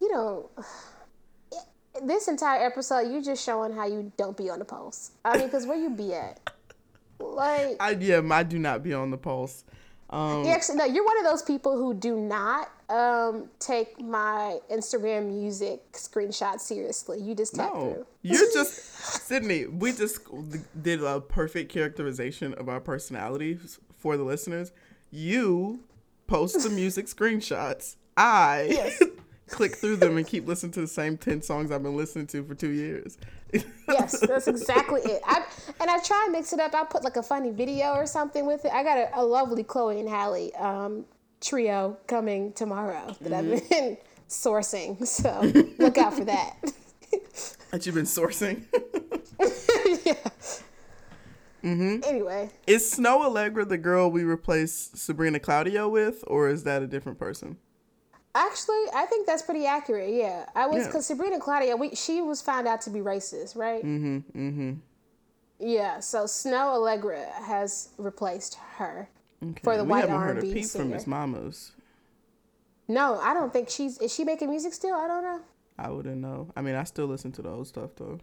You 0.00 0.10
know, 0.10 0.50
this 2.02 2.26
entire 2.28 2.64
episode, 2.64 3.12
you're 3.12 3.20
just 3.20 3.44
showing 3.44 3.74
how 3.74 3.86
you 3.86 4.10
don't 4.16 4.38
be 4.38 4.48
on 4.48 4.58
the 4.58 4.64
pulse. 4.64 5.10
I 5.22 5.36
mean, 5.36 5.48
because 5.48 5.66
where 5.66 5.76
you 5.76 5.90
be 5.90 6.14
at? 6.14 6.40
Like, 7.20 7.76
I 7.78 7.90
yeah, 7.90 8.22
I 8.30 8.42
do 8.42 8.58
not 8.58 8.82
be 8.82 8.94
on 8.94 9.10
the 9.10 9.18
pulse. 9.18 9.64
Um, 10.08 10.44
you 10.44 10.50
actually, 10.50 10.76
no, 10.76 10.86
you're 10.86 11.04
one 11.04 11.18
of 11.18 11.24
those 11.24 11.42
people 11.42 11.76
who 11.76 11.92
do 11.92 12.16
not 12.16 12.70
um, 12.94 13.48
take 13.58 14.00
my 14.00 14.58
Instagram 14.70 15.26
music 15.26 15.80
screenshot 15.92 16.60
seriously. 16.60 17.20
You 17.20 17.34
just 17.34 17.54
tap 17.56 17.74
no, 17.74 17.80
through. 17.92 18.06
you're 18.22 18.52
just 18.52 18.72
Sydney. 19.26 19.66
We 19.66 19.92
just 19.92 20.20
did 20.80 21.02
a 21.02 21.20
perfect 21.20 21.72
characterization 21.72 22.54
of 22.54 22.68
our 22.68 22.80
personalities 22.80 23.78
for 23.98 24.16
the 24.16 24.22
listeners. 24.22 24.70
You 25.10 25.80
post 26.26 26.62
the 26.62 26.70
music 26.70 27.06
screenshots. 27.06 27.96
I 28.16 28.68
Yes. 28.70 29.02
click 29.48 29.76
through 29.76 29.96
them 29.96 30.16
and 30.16 30.26
keep 30.26 30.46
listening 30.46 30.72
to 30.72 30.80
the 30.80 30.86
same 30.86 31.16
ten 31.18 31.42
songs 31.42 31.70
I've 31.70 31.82
been 31.82 31.96
listening 31.96 32.26
to 32.28 32.44
for 32.44 32.54
two 32.54 32.70
years. 32.70 33.18
Yes, 33.88 34.18
that's 34.26 34.46
exactly 34.48 35.00
it. 35.02 35.20
I, 35.26 35.44
and 35.80 35.90
I 35.90 35.98
try 36.00 36.22
and 36.24 36.32
mix 36.32 36.52
it 36.52 36.60
up. 36.60 36.74
I 36.74 36.84
put 36.84 37.02
like 37.04 37.16
a 37.16 37.22
funny 37.22 37.50
video 37.50 37.92
or 37.94 38.06
something 38.06 38.46
with 38.46 38.64
it. 38.64 38.72
I 38.72 38.82
got 38.82 38.98
a, 38.98 39.10
a 39.20 39.22
lovely 39.24 39.62
Chloe 39.64 40.00
and 40.00 40.08
Halle 40.08 40.52
um, 40.54 41.04
trio 41.44 41.96
coming 42.06 42.52
tomorrow 42.52 43.14
that 43.20 43.32
I've 43.32 43.68
been 43.70 43.96
sourcing. 44.28 45.06
So 45.06 45.40
look 45.78 45.98
out 45.98 46.14
for 46.14 46.24
that. 46.24 46.56
that 47.70 47.84
you've 47.86 47.94
been 47.94 48.04
sourcing. 48.04 48.64
yeah. 50.04 50.14
Mm-hmm. 51.62 52.00
Anyway, 52.04 52.50
Is 52.66 52.94
Snoh 52.94 53.24
Aalegra 53.24 53.66
the 53.66 53.78
girl 53.78 54.10
we 54.10 54.22
replaced 54.22 54.98
Sabrina 54.98 55.40
Claudio 55.40 55.88
with, 55.88 56.22
or 56.26 56.48
is 56.48 56.64
that 56.64 56.82
a 56.82 56.86
different 56.86 57.18
person? 57.18 57.56
actually, 58.36 58.82
I 58.94 59.06
think 59.06 59.26
that's 59.28 59.42
pretty 59.42 59.64
accurate. 59.64 60.12
Yeah, 60.12 60.46
I 60.56 60.66
was 60.66 60.78
Yeah. 60.82 60.86
because 60.88 61.06
Sabrina 61.06 61.38
Claudia, 61.38 61.76
we 61.76 61.94
she 61.94 62.20
was 62.20 62.42
found 62.42 62.66
out 62.66 62.80
to 62.82 62.90
be 62.90 62.98
racist, 62.98 63.56
right? 63.56 63.82
Mm-hmm. 63.84 64.16
Mm-hmm. 64.36 64.72
Yeah. 65.60 66.00
So 66.00 66.24
Snoh 66.24 66.74
Aalegra 66.76 67.30
has 67.44 67.90
replaced 67.96 68.56
her 68.76 69.08
for 69.62 69.76
the 69.76 69.84
we 69.84 69.90
white 69.90 70.00
haven't 70.02 70.16
R 70.16 70.24
heard 70.26 70.38
a 70.38 70.42
peep 70.42 70.52
from 70.52 70.62
singer. 70.64 70.84
Miss 70.86 71.06
Mamas. 71.06 71.72
No, 72.88 73.18
I 73.20 73.34
don't 73.34 73.52
think 73.52 73.68
she's. 73.70 73.98
Is 73.98 74.14
she 74.14 74.24
making 74.24 74.50
music 74.50 74.72
still? 74.74 74.94
I 74.94 75.06
don't 75.06 75.22
know. 75.22 75.40
I 75.78 75.90
wouldn't 75.90 76.18
know. 76.18 76.50
I 76.56 76.62
mean, 76.62 76.74
I 76.74 76.84
still 76.84 77.06
listen 77.06 77.32
to 77.32 77.42
the 77.42 77.48
old 77.50 77.66
stuff 77.66 77.90
though. 77.96 78.20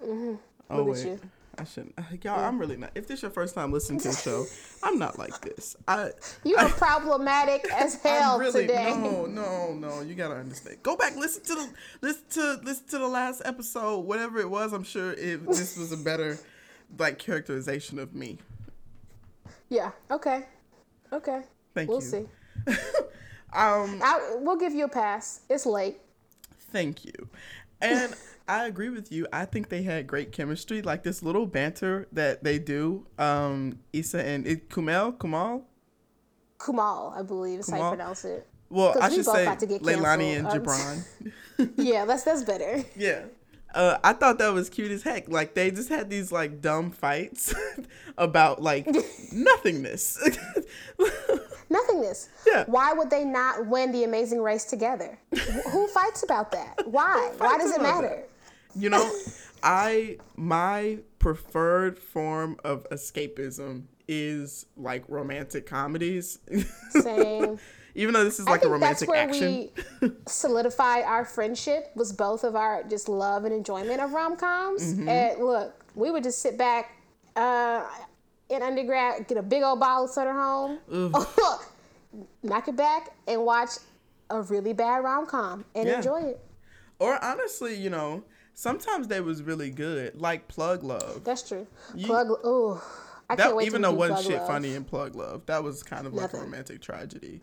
Oh 0.00 0.06
Mm-hmm. 0.06 0.76
Look 0.76 0.80
at 0.80 0.86
wait, 0.86 1.06
you. 1.06 1.20
I 1.58 1.64
shouldn't. 1.64 1.94
Y'all, 2.22 2.38
I'm 2.38 2.58
really 2.58 2.76
not. 2.76 2.92
If 2.94 3.08
this 3.08 3.22
your 3.22 3.32
first 3.32 3.54
time 3.54 3.72
listening 3.72 3.98
to 4.00 4.08
the 4.08 4.14
show, 4.14 4.44
I'm 4.82 4.98
not 4.98 5.18
like 5.18 5.40
this. 5.40 5.76
I 5.88 6.10
You 6.44 6.56
are 6.56 6.68
problematic 6.68 7.68
as 7.74 7.96
hell 7.96 8.34
I'm 8.34 8.40
really 8.40 8.66
today. 8.66 8.94
no, 8.96 9.26
no, 9.26 9.74
no. 9.74 10.00
You 10.00 10.14
gotta 10.14 10.36
understand. 10.36 10.82
Go 10.82 10.96
back, 10.96 11.16
listen 11.16 11.42
to 11.44 11.54
the 11.54 11.68
listen 12.00 12.24
to 12.30 12.60
listen 12.62 12.86
to 12.88 12.98
the 12.98 13.08
last 13.08 13.42
episode, 13.44 14.00
whatever 14.00 14.38
it 14.38 14.48
was. 14.48 14.72
I'm 14.72 14.84
sure 14.84 15.12
if 15.14 15.44
this 15.46 15.76
was 15.76 15.90
a 15.90 15.96
better 15.96 16.38
like 16.96 17.18
characterization 17.18 17.98
of 17.98 18.14
me. 18.14 18.38
Yeah. 19.68 19.90
Okay. 20.10 20.46
Okay. 21.12 21.42
Thank 21.74 21.88
you. 21.88 21.92
we'll 21.92 22.02
you. 22.02 22.06
see. 22.06 22.26
Um, 23.52 24.00
I, 24.04 24.36
we'll 24.40 24.56
give 24.56 24.74
you 24.74 24.84
a 24.84 24.88
pass. 24.88 25.40
It's 25.48 25.64
late. 25.64 25.98
thank 26.70 27.04
you. 27.04 27.28
And 27.80 28.14
I 28.48 28.66
agree 28.66 28.90
with 28.90 29.10
you. 29.10 29.26
I 29.32 29.44
think 29.44 29.68
they 29.68 29.82
had 29.82 30.06
great 30.06 30.32
chemistry. 30.32 30.82
Like 30.82 31.02
this 31.02 31.22
little 31.22 31.46
banter 31.46 32.08
that 32.12 32.44
they 32.44 32.58
do. 32.58 33.06
Um, 33.18 33.78
Issa 33.92 34.24
and 34.24 34.46
it, 34.46 34.68
Kumail, 34.68 35.16
Kumal. 35.16 35.62
Kumal, 36.58 37.16
I 37.16 37.22
believe 37.22 37.60
is 37.60 37.70
how 37.70 37.76
you 37.76 37.96
pronounce 37.96 38.24
it. 38.24 38.46
Well, 38.68 38.94
I 39.00 39.08
we 39.08 39.16
should 39.16 39.24
both 39.24 39.36
say 39.36 39.56
to 39.56 39.66
get 39.66 39.82
Leilani 39.82 40.38
and. 40.38 40.46
Jibran. 40.48 41.04
Yeah, 41.76 42.04
that's 42.04 42.22
that's 42.22 42.44
better. 42.44 42.84
Yeah. 42.94 43.22
Uh, 43.74 43.98
I 44.02 44.14
thought 44.14 44.38
that 44.38 44.52
was 44.52 44.70
cute 44.70 44.90
as 44.90 45.02
heck. 45.02 45.28
Like 45.28 45.54
they 45.54 45.70
just 45.70 45.88
had 45.88 46.08
these 46.08 46.32
like 46.32 46.60
dumb 46.60 46.90
fights 46.90 47.54
about 48.18 48.62
like 48.62 48.86
nothingness. 49.32 50.18
Nothingness. 51.70 52.30
Yeah. 52.46 52.64
Why 52.66 52.94
would 52.94 53.10
they 53.10 53.24
not 53.24 53.66
win 53.66 53.92
the 53.92 54.04
amazing 54.04 54.40
race 54.40 54.64
together? 54.64 55.18
Who 55.70 55.86
fights 55.88 56.22
about 56.22 56.50
that? 56.52 56.86
Why? 56.86 57.32
Why 57.36 57.58
does 57.58 57.72
it 57.72 57.82
matter? 57.82 58.08
that? 58.08 58.28
you 58.74 58.88
know, 58.88 59.10
I 59.62 60.18
my 60.36 60.98
preferred 61.18 61.98
form 61.98 62.58
of 62.64 62.88
escapism 62.90 63.84
is 64.06 64.66
like 64.76 65.04
romantic 65.08 65.66
comedies. 65.66 66.38
Same. 66.90 67.58
Even 67.98 68.14
though 68.14 68.22
this 68.22 68.38
is 68.38 68.46
like 68.46 68.64
a 68.64 68.68
think 68.68 68.80
that's 68.80 69.04
where 69.06 69.24
action. 69.28 69.70
we 70.00 70.10
solidified 70.28 71.02
our 71.02 71.24
friendship 71.24 71.90
was 71.96 72.12
both 72.12 72.44
of 72.44 72.54
our 72.54 72.84
just 72.84 73.08
love 73.08 73.44
and 73.44 73.52
enjoyment 73.52 74.00
of 74.00 74.12
rom 74.12 74.36
coms. 74.36 74.94
Mm-hmm. 74.94 75.08
And 75.08 75.40
look, 75.44 75.84
we 75.96 76.12
would 76.12 76.22
just 76.22 76.40
sit 76.40 76.56
back 76.56 76.92
uh, 77.34 77.84
in 78.48 78.62
undergrad, 78.62 79.26
get 79.26 79.36
a 79.36 79.42
big 79.42 79.64
old 79.64 79.80
bottle 79.80 80.04
of 80.04 80.10
Sutter 80.10 80.32
Home, 80.32 80.78
knock 82.44 82.68
it 82.68 82.76
back, 82.76 83.10
and 83.26 83.44
watch 83.44 83.70
a 84.30 84.42
really 84.42 84.72
bad 84.72 85.02
rom 85.02 85.26
com 85.26 85.64
and 85.74 85.88
Yeah. 85.88 85.96
enjoy 85.96 86.20
it. 86.20 86.40
Or 87.00 87.22
honestly, 87.24 87.74
you 87.74 87.90
know, 87.90 88.22
sometimes 88.54 89.08
they 89.08 89.20
was 89.20 89.42
really 89.42 89.70
good, 89.70 90.20
like 90.20 90.46
Plug 90.46 90.84
Love. 90.84 91.24
That's 91.24 91.42
true. 91.48 91.66
Plug. 92.04 92.28
Ooh, 92.46 92.80
I 93.28 93.34
That 93.36 93.42
can't 93.44 93.56
wait 93.56 93.66
even 93.66 93.82
to 93.82 93.88
though 93.88 93.94
wasn't 93.94 94.20
shit 94.26 94.36
Love. 94.38 94.46
funny 94.46 94.74
in 94.74 94.84
Plug 94.84 95.16
Love, 95.16 95.46
that 95.46 95.64
was 95.64 95.82
kind 95.82 96.06
of 96.06 96.14
like 96.14 96.32
a 96.32 96.38
romantic 96.38 96.80
tragedy. 96.80 97.40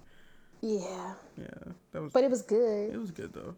Yeah, 0.65 1.13
Yeah, 1.38 1.45
that 1.91 2.01
was. 2.01 2.12
but 2.12 2.24
it 2.24 2.31
was 2.31 2.41
good. 2.41 2.93
It 2.93 2.98
was 2.98 3.12
good 3.12 3.34
though. 3.34 3.55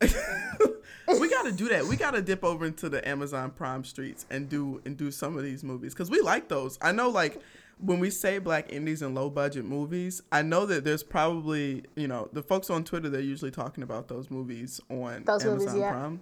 we 1.20 1.30
got 1.30 1.44
to 1.44 1.52
do 1.52 1.68
that. 1.68 1.86
We 1.86 1.96
got 1.96 2.10
to 2.10 2.20
dip 2.20 2.44
over 2.44 2.66
into 2.66 2.88
the 2.88 3.06
Amazon 3.08 3.50
Prime 3.52 3.84
streets 3.84 4.26
and 4.30 4.48
do 4.48 4.82
and 4.84 4.96
do 4.96 5.10
some 5.10 5.38
of 5.38 5.44
these 5.44 5.64
movies 5.64 5.94
because 5.94 6.10
we 6.10 6.20
like 6.20 6.48
those. 6.48 6.78
I 6.82 6.92
know, 6.92 7.08
like 7.08 7.40
when 7.78 8.00
we 8.00 8.10
say 8.10 8.38
black 8.38 8.70
indies 8.70 9.00
and 9.00 9.14
low 9.14 9.30
budget 9.30 9.64
movies, 9.64 10.20
I 10.30 10.42
know 10.42 10.66
that 10.66 10.84
there's 10.84 11.02
probably 11.02 11.84
you 11.96 12.08
know 12.08 12.28
the 12.32 12.42
folks 12.42 12.68
on 12.68 12.84
Twitter 12.84 13.08
they're 13.08 13.20
usually 13.20 13.50
talking 13.50 13.82
about 13.82 14.08
those 14.08 14.30
movies 14.30 14.80
on 14.90 15.24
Those 15.24 15.44
Amazon 15.44 15.58
movies, 15.58 15.74
yeah. 15.80 15.86
Uh-huh. 15.88 15.98
Prime. 16.00 16.20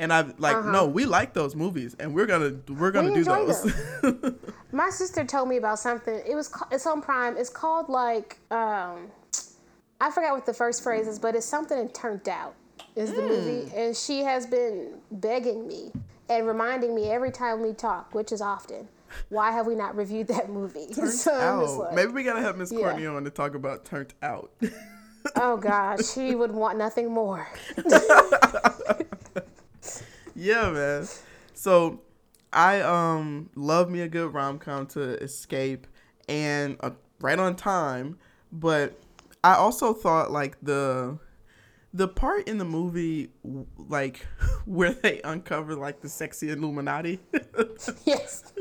And 0.00 0.12
I 0.12 0.20
am 0.20 0.34
like 0.38 0.64
no, 0.64 0.86
we 0.86 1.06
like 1.06 1.34
those 1.34 1.54
movies, 1.54 1.94
and 1.98 2.14
we're 2.14 2.26
gonna 2.26 2.54
we're 2.68 2.90
gonna 2.92 3.10
We 3.10 3.16
do 3.16 3.24
those. 3.24 3.72
My 4.72 4.90
sister 4.90 5.24
told 5.24 5.48
me 5.48 5.56
about 5.56 5.78
something. 5.78 6.22
It 6.26 6.34
was 6.34 6.52
it's 6.70 6.86
on 6.86 7.02
Prime. 7.02 7.36
It's 7.36 7.50
called 7.50 7.88
like 7.88 8.38
um, 8.50 9.10
I 10.00 10.10
forgot 10.10 10.34
what 10.34 10.46
the 10.46 10.54
first 10.54 10.82
phrase 10.82 11.06
is, 11.08 11.18
but 11.18 11.34
it's 11.34 11.46
something 11.46 11.78
and 11.78 11.92
turned 11.92 12.28
out 12.28 12.54
is 12.94 13.10
the 13.10 13.22
Hmm. 13.22 13.28
movie, 13.28 13.72
and 13.74 13.96
she 13.96 14.20
has 14.20 14.46
been 14.46 15.00
begging 15.10 15.66
me 15.66 15.92
and 16.28 16.46
reminding 16.46 16.94
me 16.94 17.08
every 17.10 17.30
time 17.32 17.62
we 17.62 17.72
talk, 17.72 18.14
which 18.14 18.32
is 18.32 18.40
often. 18.40 18.88
Why 19.30 19.50
have 19.52 19.66
we 19.66 19.74
not 19.74 19.96
reviewed 19.96 20.28
that 20.28 20.50
movie? 20.50 20.92
so 20.92 21.32
Out. 21.32 21.78
like, 21.78 21.94
Maybe 21.94 22.12
we 22.12 22.22
gotta 22.24 22.40
have 22.42 22.56
Miss 22.56 22.70
Yeah. 22.70 22.80
Courtney 22.80 23.06
on 23.06 23.24
to 23.24 23.30
talk 23.30 23.54
about 23.54 23.84
Turned 23.84 24.14
Out. 24.22 24.50
oh 25.36 25.56
gosh, 25.56 26.06
she 26.14 26.34
would 26.34 26.52
want 26.52 26.78
nothing 26.78 27.10
more. 27.12 27.48
Yeah, 30.34 30.70
man. 30.70 31.06
So 31.54 32.00
I 32.52 32.80
um 32.80 33.50
love 33.56 33.90
me 33.90 34.00
a 34.02 34.08
good 34.08 34.32
rom 34.32 34.58
com 34.60 34.86
to 34.88 35.00
escape 35.22 35.86
and 36.28 36.76
uh, 36.80 36.90
right 37.20 37.38
on 37.38 37.56
time, 37.56 38.18
but 38.52 38.96
I 39.44 39.54
also 39.54 39.94
thought 39.94 40.30
like 40.30 40.56
the 40.62 41.18
the 41.94 42.08
part 42.08 42.46
in 42.48 42.58
the 42.58 42.64
movie 42.64 43.30
like 43.76 44.26
where 44.66 44.92
they 44.92 45.20
uncover 45.22 45.74
like 45.74 46.00
the 46.00 46.08
sexy 46.08 46.50
Illuminati. 46.50 47.20
yes, 48.04 48.52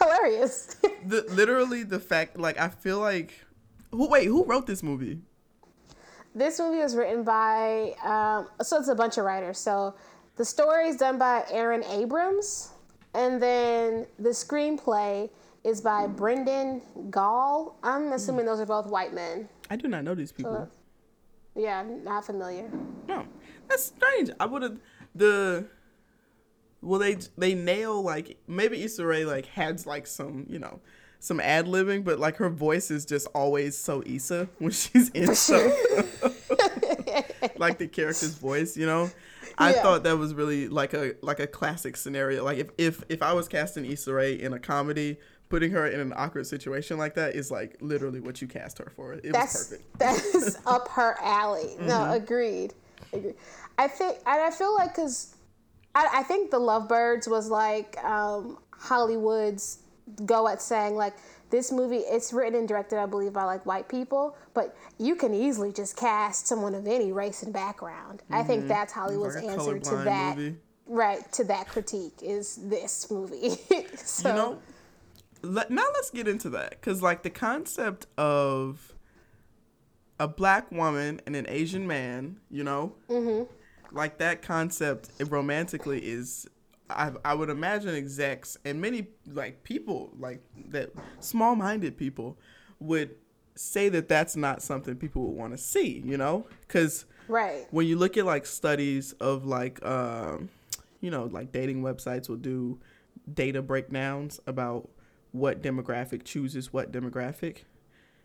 hilarious. 0.00 0.76
the 1.06 1.24
literally 1.30 1.82
the 1.82 2.00
fact 2.00 2.38
like 2.38 2.58
I 2.58 2.68
feel 2.68 2.98
like 2.98 3.44
who 3.90 4.08
wait, 4.08 4.26
who 4.26 4.44
wrote 4.44 4.66
this 4.66 4.82
movie? 4.82 5.20
This 6.34 6.60
movie 6.60 6.78
was 6.78 6.94
written 6.94 7.24
by, 7.24 7.94
um, 8.04 8.48
so 8.62 8.78
it's 8.78 8.88
a 8.88 8.94
bunch 8.94 9.18
of 9.18 9.24
writers. 9.24 9.58
So 9.58 9.94
the 10.36 10.44
story 10.44 10.88
is 10.88 10.96
done 10.96 11.18
by 11.18 11.44
Aaron 11.50 11.82
Abrams, 11.84 12.70
and 13.14 13.42
then 13.42 14.06
the 14.18 14.28
screenplay 14.28 15.28
is 15.64 15.80
by 15.80 16.06
Brendan 16.06 16.82
Gall. 17.10 17.76
I'm 17.82 18.12
assuming 18.12 18.46
those 18.46 18.60
are 18.60 18.66
both 18.66 18.86
white 18.86 19.12
men. 19.12 19.48
I 19.70 19.76
do 19.76 19.88
not 19.88 20.04
know 20.04 20.14
these 20.14 20.32
people. 20.32 20.68
Yeah, 21.56 21.84
not 22.04 22.24
familiar. 22.26 22.68
No, 23.08 23.24
that's 23.68 23.84
strange. 23.84 24.30
I 24.38 24.46
would 24.46 24.62
have 24.62 24.78
the. 25.14 25.66
Well, 26.82 26.98
they 26.98 27.18
they 27.36 27.54
nail 27.54 28.02
like 28.02 28.38
maybe 28.46 28.82
Issa 28.82 29.04
Rae 29.06 29.24
like 29.24 29.46
had 29.46 29.84
like 29.86 30.06
some 30.06 30.46
you 30.48 30.58
know 30.58 30.80
some 31.18 31.38
ad 31.40 31.66
libbing, 31.66 32.04
but 32.04 32.18
like 32.18 32.36
her 32.36 32.48
voice 32.48 32.90
is 32.90 33.04
just 33.04 33.26
always 33.34 33.76
so 33.76 34.02
Issa 34.06 34.48
when 34.58 34.70
she's 34.72 35.10
in 35.10 35.34
stuff. 35.34 35.72
like 37.58 37.78
the 37.78 37.86
character's 37.88 38.34
voice, 38.34 38.76
you 38.76 38.86
know. 38.86 39.10
I 39.58 39.74
Yeah. 39.74 39.82
thought 39.82 40.04
that 40.04 40.16
was 40.16 40.32
really 40.34 40.68
like 40.68 40.94
a 40.94 41.14
like 41.20 41.40
a 41.40 41.46
classic 41.46 41.96
scenario. 41.96 42.44
Like 42.44 42.58
if 42.58 42.70
if 42.78 43.02
if 43.08 43.22
I 43.22 43.32
was 43.34 43.46
casting 43.48 43.84
Issa 43.84 44.12
Rae 44.14 44.34
in 44.34 44.52
a 44.54 44.58
comedy, 44.58 45.18
putting 45.50 45.70
her 45.72 45.86
in 45.86 46.00
an 46.00 46.14
awkward 46.16 46.46
situation 46.46 46.96
like 46.96 47.14
that 47.16 47.34
is 47.34 47.50
like 47.50 47.76
literally 47.82 48.20
what 48.20 48.40
you 48.40 48.48
cast 48.48 48.78
her 48.78 48.90
for. 48.96 49.12
It 49.14 49.32
was 49.34 49.68
perfect. 49.68 49.98
that's 49.98 50.66
up 50.66 50.88
her 50.88 51.16
alley. 51.20 51.76
No, 51.80 52.12
agreed. 52.12 52.72
agreed. 53.12 53.34
I 53.76 53.88
think, 53.88 54.16
and 54.26 54.40
I 54.40 54.50
feel 54.50 54.74
like 54.74 54.94
because 54.94 55.34
I, 55.94 56.08
I 56.14 56.22
think 56.22 56.50
the 56.50 56.58
Lovebirds 56.58 57.28
was 57.28 57.50
like 57.50 58.02
um, 58.04 58.58
Hollywood's 58.70 59.78
go 60.24 60.46
at 60.48 60.62
saying 60.62 60.94
like 60.94 61.14
this 61.50 61.72
movie. 61.72 61.98
It's 61.98 62.32
written 62.32 62.54
and 62.60 62.68
directed, 62.68 62.98
I 62.98 63.06
believe, 63.06 63.32
by 63.32 63.44
like 63.44 63.66
white 63.66 63.88
people, 63.88 64.36
but 64.54 64.76
you 64.98 65.16
can 65.16 65.34
easily 65.34 65.72
just 65.72 65.96
cast 65.96 66.46
someone 66.46 66.74
of 66.76 66.86
any 66.86 67.10
race 67.12 67.42
and 67.42 67.52
background. 67.52 68.22
I 68.30 68.42
think 68.44 68.68
that's 68.68 68.92
Hollywood's 68.92 69.34
Like 69.36 69.44
answer 69.46 69.78
to 69.78 69.96
that. 70.04 70.36
movie. 70.36 70.56
Right 70.86 71.20
to 71.34 71.44
that 71.44 71.68
critique 71.68 72.18
is 72.22 72.56
this 72.68 73.10
movie. 73.10 73.56
so 73.96 74.28
you 74.28 74.34
know 74.34 74.58
let, 75.42 75.70
now 75.70 75.86
let's 75.94 76.10
get 76.10 76.28
into 76.28 76.50
that 76.50 76.70
because 76.70 77.02
like 77.02 77.22
the 77.22 77.30
concept 77.30 78.06
of 78.18 78.94
a 80.18 80.28
black 80.28 80.70
woman 80.70 81.20
and 81.26 81.34
an 81.34 81.46
asian 81.48 81.86
man 81.86 82.38
you 82.50 82.62
know 82.62 82.94
mm-hmm. 83.08 83.50
like 83.96 84.18
that 84.18 84.42
concept 84.42 85.10
romantically 85.28 85.98
is 86.00 86.48
I, 86.90 87.12
I 87.24 87.34
would 87.34 87.50
imagine 87.50 87.94
execs 87.94 88.56
and 88.64 88.80
many 88.80 89.06
like 89.26 89.62
people 89.62 90.10
like 90.18 90.42
that 90.68 90.90
small-minded 91.20 91.96
people 91.96 92.36
would 92.80 93.14
say 93.54 93.88
that 93.90 94.08
that's 94.08 94.36
not 94.36 94.62
something 94.62 94.96
people 94.96 95.22
would 95.26 95.36
want 95.36 95.52
to 95.52 95.58
see 95.58 96.02
you 96.04 96.16
know 96.16 96.46
because 96.66 97.04
right. 97.28 97.66
when 97.70 97.86
you 97.86 97.96
look 97.96 98.16
at 98.16 98.26
like 98.26 98.46
studies 98.46 99.12
of 99.14 99.44
like 99.44 99.84
um 99.84 100.48
you 101.00 101.10
know 101.10 101.24
like 101.26 101.52
dating 101.52 101.82
websites 101.82 102.28
will 102.28 102.36
do 102.36 102.78
data 103.32 103.62
breakdowns 103.62 104.40
about 104.46 104.88
what 105.32 105.62
demographic 105.62 106.24
chooses 106.24 106.72
what 106.72 106.92
demographic 106.92 107.64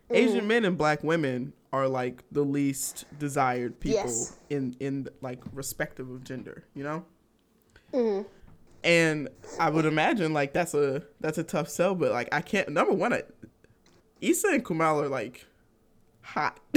mm. 0.09 0.15
asian 0.15 0.47
men 0.47 0.65
and 0.65 0.77
black 0.77 1.03
women 1.03 1.53
are 1.71 1.87
like 1.87 2.23
the 2.31 2.43
least 2.43 3.05
desired 3.19 3.79
people 3.79 3.99
Yes. 3.99 4.37
in 4.49 4.75
in 4.79 5.07
like 5.21 5.41
respective 5.53 6.09
of 6.09 6.23
gender 6.23 6.63
you 6.73 6.83
know 6.83 7.05
mm-hmm. 7.93 8.27
and 8.83 9.29
i 9.59 9.69
would 9.69 9.85
imagine 9.85 10.33
like 10.33 10.53
that's 10.53 10.73
a 10.73 11.03
that's 11.19 11.37
a 11.37 11.43
tough 11.43 11.69
sell 11.69 11.95
but 11.95 12.11
like 12.11 12.29
i 12.31 12.41
can't 12.41 12.69
number 12.69 12.93
one 12.93 13.13
I, 13.13 13.23
Issa 14.21 14.47
and 14.47 14.65
Kumal 14.65 15.03
are 15.03 15.09
like 15.09 15.45
hot. 16.21 16.59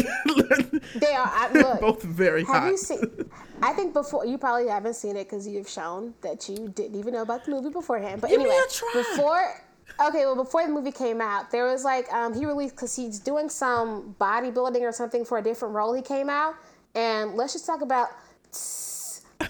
They 0.94 1.12
are. 1.12 1.30
I, 1.30 1.50
look, 1.52 1.80
both 1.80 2.02
very 2.02 2.44
have 2.44 2.62
hot. 2.62 2.70
you 2.70 2.76
seen? 2.78 3.30
I 3.62 3.72
think 3.72 3.92
before 3.92 4.24
you 4.24 4.38
probably 4.38 4.68
haven't 4.68 4.94
seen 4.94 5.16
it 5.16 5.24
because 5.24 5.46
you've 5.46 5.68
shown 5.68 6.14
that 6.22 6.48
you 6.48 6.68
didn't 6.68 6.98
even 6.98 7.12
know 7.12 7.22
about 7.22 7.44
the 7.44 7.50
movie 7.50 7.68
beforehand. 7.68 8.20
But 8.20 8.30
Give 8.30 8.40
anyway, 8.40 8.58
before. 8.94 9.62
Okay, 10.00 10.24
well, 10.26 10.36
before 10.36 10.64
the 10.66 10.72
movie 10.72 10.92
came 10.92 11.20
out, 11.20 11.50
there 11.50 11.64
was 11.66 11.84
like 11.84 12.12
um, 12.12 12.32
he 12.34 12.46
released 12.46 12.76
because 12.76 12.94
he's 12.94 13.18
doing 13.18 13.48
some 13.48 14.14
bodybuilding 14.20 14.80
or 14.82 14.92
something 14.92 15.24
for 15.24 15.38
a 15.38 15.42
different 15.42 15.74
role. 15.74 15.92
He 15.92 16.02
came 16.02 16.30
out, 16.30 16.54
and 16.94 17.34
let's 17.34 17.52
just 17.52 17.66
talk 17.66 17.80
about 17.80 18.08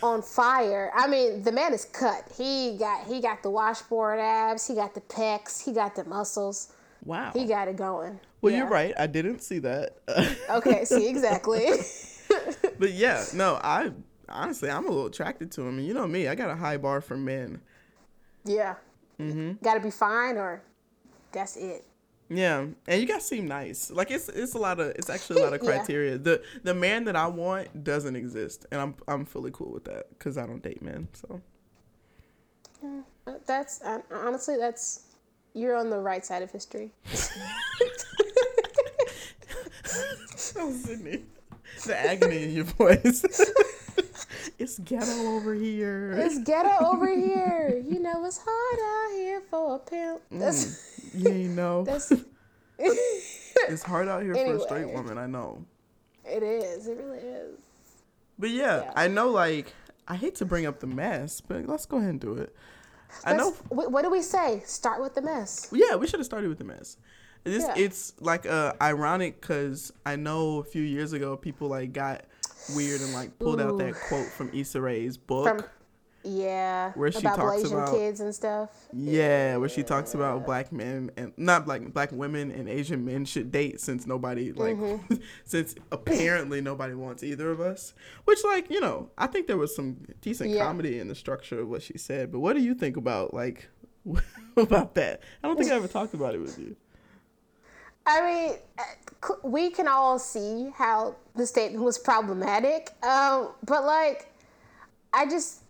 on 0.02 0.22
fire. 0.22 0.90
I 0.94 1.06
mean, 1.06 1.42
the 1.42 1.52
man 1.52 1.72
is 1.74 1.84
cut. 1.84 2.30
He 2.36 2.76
got 2.78 3.06
he 3.06 3.20
got 3.20 3.42
the 3.42 3.50
washboard 3.50 4.18
abs. 4.20 4.66
He 4.66 4.74
got 4.74 4.94
the 4.94 5.00
pecs. 5.02 5.62
He 5.64 5.72
got 5.72 5.94
the 5.94 6.04
muscles. 6.04 6.72
wow. 7.04 7.30
He 7.34 7.46
got 7.46 7.68
it 7.68 7.76
going. 7.76 8.18
well, 8.40 8.52
Yeah. 8.52 8.58
you're 8.60 8.68
right. 8.68 8.94
I 8.98 9.06
didn't 9.06 9.40
see 9.40 9.58
that. 9.60 9.96
Okay, 10.50 10.84
see 10.86 11.08
exactly. 11.08 11.66
but 12.78 12.92
yeah, 12.92 13.24
no, 13.34 13.58
I 13.62 13.92
honestly 14.30 14.70
I'm 14.70 14.86
a 14.86 14.88
little 14.88 15.06
attracted 15.06 15.50
to 15.52 15.62
him. 15.62 15.78
And 15.78 15.86
you 15.86 15.92
know 15.94 16.06
me, 16.06 16.26
I 16.28 16.34
got 16.34 16.50
a 16.50 16.56
high 16.56 16.76
bar 16.78 17.00
for 17.02 17.16
men. 17.18 17.60
yeah. 18.44 18.76
Mm-hmm. 19.20 19.52
Got 19.62 19.74
to 19.74 19.80
be 19.80 19.90
fine, 19.90 20.36
or 20.36 20.62
that's 21.32 21.56
it. 21.56 21.84
Yeah, 22.30 22.66
and 22.86 23.00
you 23.00 23.06
guys 23.06 23.26
seem 23.26 23.48
nice. 23.48 23.90
Like 23.90 24.10
it's 24.10 24.28
it's 24.28 24.54
a 24.54 24.58
lot 24.58 24.80
of 24.80 24.88
it's 24.88 25.08
actually 25.10 25.40
a 25.40 25.44
lot 25.44 25.54
of 25.54 25.62
Yeah. 25.64 25.78
criteria. 25.78 26.18
The 26.18 26.42
the 26.62 26.74
man 26.74 27.04
that 27.04 27.16
I 27.16 27.26
want 27.26 27.84
doesn't 27.84 28.16
exist, 28.16 28.66
and 28.70 28.80
I'm 28.80 28.94
I'm 29.08 29.24
fully 29.24 29.50
cool 29.52 29.72
with 29.72 29.84
that 29.84 30.10
because 30.10 30.36
I 30.36 30.46
don't 30.46 30.62
date 30.62 30.82
men. 30.82 31.08
So 31.14 31.40
That's 33.46 33.82
uh, 33.82 34.00
honestly, 34.12 34.56
that's 34.56 35.04
you're 35.54 35.76
on 35.76 35.90
the 35.90 35.98
right 35.98 36.24
side 36.24 36.42
of 36.42 36.50
history. 36.50 36.92
oh, 40.56 40.72
Sydney, 40.72 41.24
the 41.86 41.96
agony 41.98 42.44
in 42.44 42.52
your 42.52 42.64
voice. 42.64 43.24
It's 44.58 44.78
ghetto 44.80 45.36
over 45.36 45.54
here. 45.54 46.12
It's 46.18 46.38
ghetto 46.42 46.84
over 46.84 47.08
here. 47.08 47.82
You 47.86 48.00
know, 48.00 48.24
it's 48.24 48.40
hard 48.44 48.78
out 49.12 49.16
here 49.16 49.40
for 49.50 49.76
a 49.76 49.78
pimp. 49.78 50.20
That's 50.30 51.10
you 51.14 51.28
ain't 51.28 51.50
know. 51.56 51.84
that's. 51.86 52.12
It's 53.68 53.82
hard 53.82 54.08
out 54.08 54.22
here 54.22 54.34
for 54.34 54.54
a 54.54 54.60
straight 54.60 54.88
woman. 54.92 55.18
I 55.18 55.26
know. 55.26 55.64
it 56.24 56.42
is. 56.42 56.86
It 56.86 56.96
really 56.96 57.18
is. 57.18 57.58
But 58.38 58.50
yeah, 58.50 58.82
Yeah. 58.82 58.92
I 58.94 59.08
know. 59.08 59.30
Like 59.30 59.74
I 60.06 60.14
hate 60.14 60.36
to 60.36 60.44
bring 60.46 60.64
up 60.64 60.78
the 60.80 60.86
mess, 60.86 61.40
but 61.40 61.66
let's 61.66 61.84
go 61.84 61.96
ahead 61.98 62.10
and 62.10 62.20
do 62.20 62.34
it. 62.34 62.54
I 63.24 63.34
know. 63.34 63.46
Let's- 63.48 63.58
wh- 63.88 63.90
What 63.92 64.02
do 64.02 64.10
we 64.10 64.22
say? 64.22 64.62
Start 64.64 65.00
with 65.02 65.14
the 65.14 65.22
mess. 65.22 65.68
Yeah, 65.72 65.96
we 65.96 66.06
should 66.06 66.20
have 66.20 66.26
started 66.26 66.48
with 66.48 66.58
the 66.58 66.64
mess. 66.64 66.96
This 67.44 67.64
Yeah. 67.64 67.74
it's 67.76 68.12
like 68.20 68.46
uh 68.46 68.74
ironic 68.80 69.40
because 69.40 69.92
I 70.06 70.16
know 70.16 70.58
a 70.58 70.64
few 70.64 70.82
years 70.82 71.12
ago 71.12 71.36
people 71.36 71.68
like 71.68 71.92
got 71.92 72.24
weird 72.74 73.00
and 73.00 73.12
like 73.12 73.38
pulled 73.38 73.60
out 73.60 73.78
that 73.78 73.94
quote 73.94 74.26
from 74.26 74.50
Issa 74.52 74.80
Rae's 74.80 75.16
book. 75.16 75.46
From 75.48 75.64
yeah, 76.24 76.92
Where 76.92 77.12
she 77.12 77.20
about 77.20 77.36
talks 77.36 77.62
Blasian 77.62 77.72
about- 77.72 77.94
kids 77.94 78.20
and 78.20 78.34
stuff. 78.34 78.70
yeah, 78.92 79.56
where 79.56 79.68
she 79.68 79.82
talks 79.84 80.14
about 80.14 80.44
black 80.44 80.72
men 80.72 81.10
and 81.16 81.32
not 81.36 81.64
black 81.64 81.80
black 81.94 82.10
women 82.12 82.50
and 82.50 82.68
Asian 82.68 83.04
men 83.04 83.24
should 83.24 83.52
date 83.52 83.80
since 83.80 84.04
nobody 84.06 84.52
like 84.52 84.76
Mm-hmm. 84.76 85.14
since 85.44 85.76
apparently 85.92 86.60
nobody 86.60 86.94
wants 86.94 87.22
either 87.22 87.50
of 87.50 87.60
us. 87.60 87.94
Which 88.24 88.44
like 88.44 88.68
you 88.68 88.80
know 88.80 89.10
I 89.16 89.28
think 89.28 89.46
there 89.46 89.56
was 89.56 89.74
some 89.74 89.96
decent 90.20 90.50
Yeah. 90.50 90.64
comedy 90.64 90.98
in 90.98 91.06
the 91.08 91.14
structure 91.14 91.60
of 91.60 91.68
what 91.68 91.82
she 91.82 91.96
said. 91.96 92.32
But 92.32 92.40
what 92.40 92.54
do 92.56 92.62
you 92.62 92.74
think 92.74 92.96
about 92.96 93.32
like 93.32 93.68
about 94.56 94.96
that? 94.96 95.20
I 95.42 95.46
don't 95.46 95.56
think 95.56 95.70
I 95.70 95.76
ever 95.76 95.88
talked 95.88 96.14
about 96.14 96.34
it 96.34 96.38
with 96.40 96.58
you. 96.58 96.76
I 98.08 98.26
mean, 98.26 98.58
uh, 98.78 99.34
we 99.42 99.70
can 99.70 99.86
all 99.86 100.18
see 100.18 100.72
how 100.74 101.14
the 101.36 101.46
statement 101.46 101.84
was 101.84 101.98
problematic. 101.98 102.90
Um, 103.04 103.50
but 103.64 103.84
like, 103.84 104.32
I 105.12 105.26
just, 105.26 105.60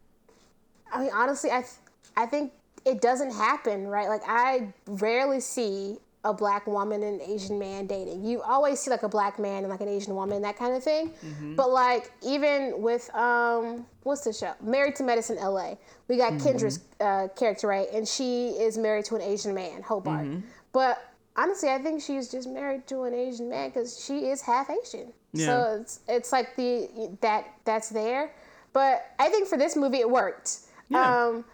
I 0.92 1.00
mean, 1.00 1.10
honestly, 1.12 1.50
I, 1.50 1.60
th- 1.60 1.72
I 2.16 2.26
think 2.26 2.52
it 2.84 3.00
doesn't 3.02 3.32
happen, 3.32 3.88
right? 3.88 4.08
Like, 4.08 4.22
I 4.26 4.72
rarely 4.86 5.40
see 5.40 5.98
a 6.24 6.32
black 6.32 6.66
woman 6.66 7.02
and 7.02 7.20
an 7.20 7.28
Asian 7.30 7.58
man 7.58 7.86
dating. 7.86 8.24
You 8.24 8.42
always 8.42 8.80
see 8.80 8.90
like 8.90 9.02
a 9.02 9.08
black 9.08 9.38
man 9.38 9.58
and 9.64 9.68
like 9.68 9.80
an 9.80 9.88
Asian 9.88 10.14
woman, 10.14 10.42
that 10.42 10.56
kind 10.58 10.74
of 10.74 10.82
thing. 10.82 11.12
But 11.56 11.70
like, 11.70 12.12
even 12.24 12.74
with 12.82 13.12
um, 13.14 13.84
what's 14.04 14.22
the 14.22 14.32
show? 14.32 14.52
Married 14.62 14.94
to 14.96 15.02
Medicine, 15.04 15.38
L.A. 15.38 15.76
We 16.08 16.16
got 16.16 16.34
Kendra's 16.34 16.80
uh, 17.00 17.28
character, 17.36 17.66
right? 17.68 17.86
And 17.92 18.06
she 18.06 18.48
is 18.50 18.76
married 18.78 19.06
to 19.06 19.16
an 19.16 19.22
Asian 19.22 19.54
man, 19.54 19.82
Hobart. 19.82 20.26
But 20.72 21.02
honestly, 21.38 21.70
I 21.70 21.78
think 21.78 22.02
she's 22.02 22.28
just 22.28 22.48
married 22.48 22.86
to 22.88 23.04
an 23.04 23.14
Asian 23.14 23.48
man 23.48 23.70
because 23.70 24.04
she 24.04 24.26
is 24.28 24.42
half 24.42 24.68
Asian. 24.70 25.12
Yeah. 25.32 25.46
So 25.46 25.78
it's 25.80 26.00
it's 26.08 26.32
like 26.32 26.56
the 26.56 27.16
that 27.20 27.46
that's 27.64 27.88
there. 27.88 28.32
But 28.72 29.06
I 29.18 29.28
think 29.30 29.48
for 29.48 29.56
this 29.56 29.76
movie 29.76 29.98
it 30.00 30.10
worked. 30.10 30.58
Yeah. 30.90 31.26
Um, 31.26 31.44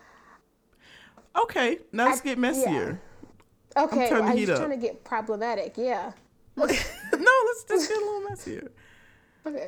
Okay, 1.36 1.78
now 1.92 2.06
let's 2.06 2.20
I- 2.20 2.24
get 2.24 2.38
messier. 2.38 3.00
okay, 3.76 4.08
turning 4.08 4.10
well, 4.10 4.22
I 4.22 4.26
the 4.26 4.30
was 4.30 4.38
heat 4.38 4.50
up. 4.50 4.58
trying 4.58 4.70
to 4.70 4.76
get 4.86 5.04
problematic. 5.04 5.74
Yeah. 5.76 6.12
no, 6.56 6.66
let's 6.68 7.64
just 7.68 7.88
get 7.88 8.00
a 8.00 8.04
little 8.04 8.20
messier. 8.30 8.70
Okay. 9.46 9.66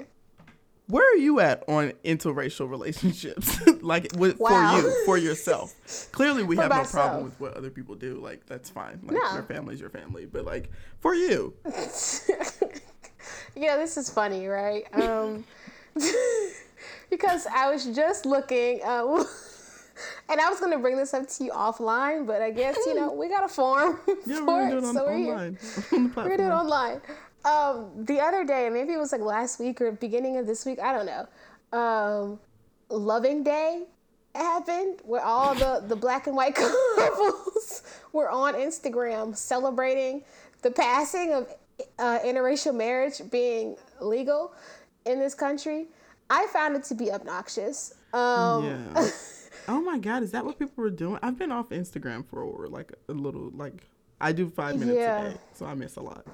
Where 0.89 1.13
are 1.13 1.17
you 1.17 1.41
at 1.41 1.65
on 1.69 1.93
interracial 2.05 2.71
relationships? 2.71 3.59
like 3.83 4.09
with, 4.17 4.39
Wow. 4.39 4.81
for 4.81 4.87
you, 4.89 5.05
for 5.05 5.19
yourself. 5.19 5.75
Clearly, 6.13 6.45
we 6.45 6.55
For 6.57 6.63
have 6.63 6.71
no 6.71 6.77
myself. 6.79 6.93
problem 7.07 7.25
with 7.25 7.41
what 7.41 7.55
other 7.55 7.71
people 7.71 7.97
do. 7.97 8.15
Like 8.21 8.47
that's 8.47 8.71
fine. 8.71 9.01
Like 9.03 9.17
No. 9.21 9.33
your 9.35 9.43
family's 9.43 9.81
your 9.81 9.91
family. 9.91 10.27
But 10.27 10.45
like 10.45 10.71
for 11.01 11.15
you, 11.15 11.55
yeah, 13.57 13.77
this 13.77 13.97
is 13.97 14.09
funny, 14.11 14.47
right? 14.47 14.85
Um, 14.93 15.45
because 17.11 17.47
I 17.53 17.71
was 17.71 17.87
just 17.87 18.27
looking, 18.27 18.81
uh, 18.85 19.25
and 20.29 20.41
I 20.41 20.51
was 20.51 20.61
gonna 20.61 20.79
bring 20.79 20.97
this 20.97 21.15
up 21.15 21.27
to 21.29 21.45
you 21.45 21.51
offline, 21.51 22.27
but 22.27 22.43
I 22.43 22.51
guess 22.51 22.77
you 22.87 22.95
know 22.95 23.13
we 23.13 23.29
got 23.29 23.45
a 23.45 23.49
form 23.49 23.99
yeah, 24.27 24.37
for 24.39 24.45
we're 24.47 24.69
it, 24.69 24.75
it 24.79 24.85
on, 24.85 24.95
so 24.95 25.05
we're 25.07 25.15
online 25.33 25.59
We're 25.91 26.09
gonna 26.09 26.37
do 26.37 26.43
it 26.45 26.51
online. 26.51 27.01
Um, 27.47 28.05
the 28.05 28.19
other 28.21 28.45
day, 28.45 28.69
maybe 28.71 28.93
it 28.93 28.99
was 28.99 29.13
like 29.13 29.21
last 29.21 29.61
week 29.61 29.81
or 29.81 29.93
beginning 29.93 30.37
of 30.37 30.47
this 30.47 30.67
week, 30.67 30.81
I 30.81 30.93
don't 30.93 31.07
know. 31.07 31.79
Um, 31.79 32.41
Loving 32.89 33.45
Day 33.45 33.85
happened 34.35 35.01
where 35.05 35.23
all 35.23 35.55
the, 35.55 35.83
the 35.87 35.97
black 35.97 36.27
and 36.27 36.35
white 36.37 36.55
couples 36.99 37.83
were 38.13 38.29
on 38.29 38.55
Instagram 38.55 39.37
celebrating 39.37 40.25
the 40.63 40.71
passing 40.71 41.33
of 41.33 41.49
uh, 41.99 42.19
interracial 42.25 42.75
marriage 42.75 43.21
being 43.31 43.77
legal 44.01 44.53
in 45.05 45.21
this 45.21 45.35
country. 45.35 45.87
I 46.29 46.47
found 46.49 46.75
it 46.75 46.83
to 46.85 46.95
be 46.95 47.13
obnoxious. 47.13 47.95
Um, 48.13 48.65
Yeah. 48.65 49.11
oh 49.69 49.81
my 49.81 49.99
god, 49.99 50.23
is 50.25 50.33
that 50.33 50.45
what 50.45 50.59
people 50.59 50.83
were 50.83 50.91
doing? 50.91 51.19
I've 51.23 51.39
been 51.39 51.53
off 51.53 51.69
Instagram 51.71 52.27
for 52.27 52.67
like 52.69 52.93
a 53.09 53.13
little 53.13 53.51
like 53.55 53.87
I 54.21 54.33
do 54.33 54.49
five 54.49 54.79
minutes 54.79 54.99
Yeah. 54.99 55.27
a 55.27 55.31
day, 55.31 55.37
so 55.53 55.67
I 55.67 55.75
miss 55.75 55.97
a 55.97 56.01
lot. 56.01 56.27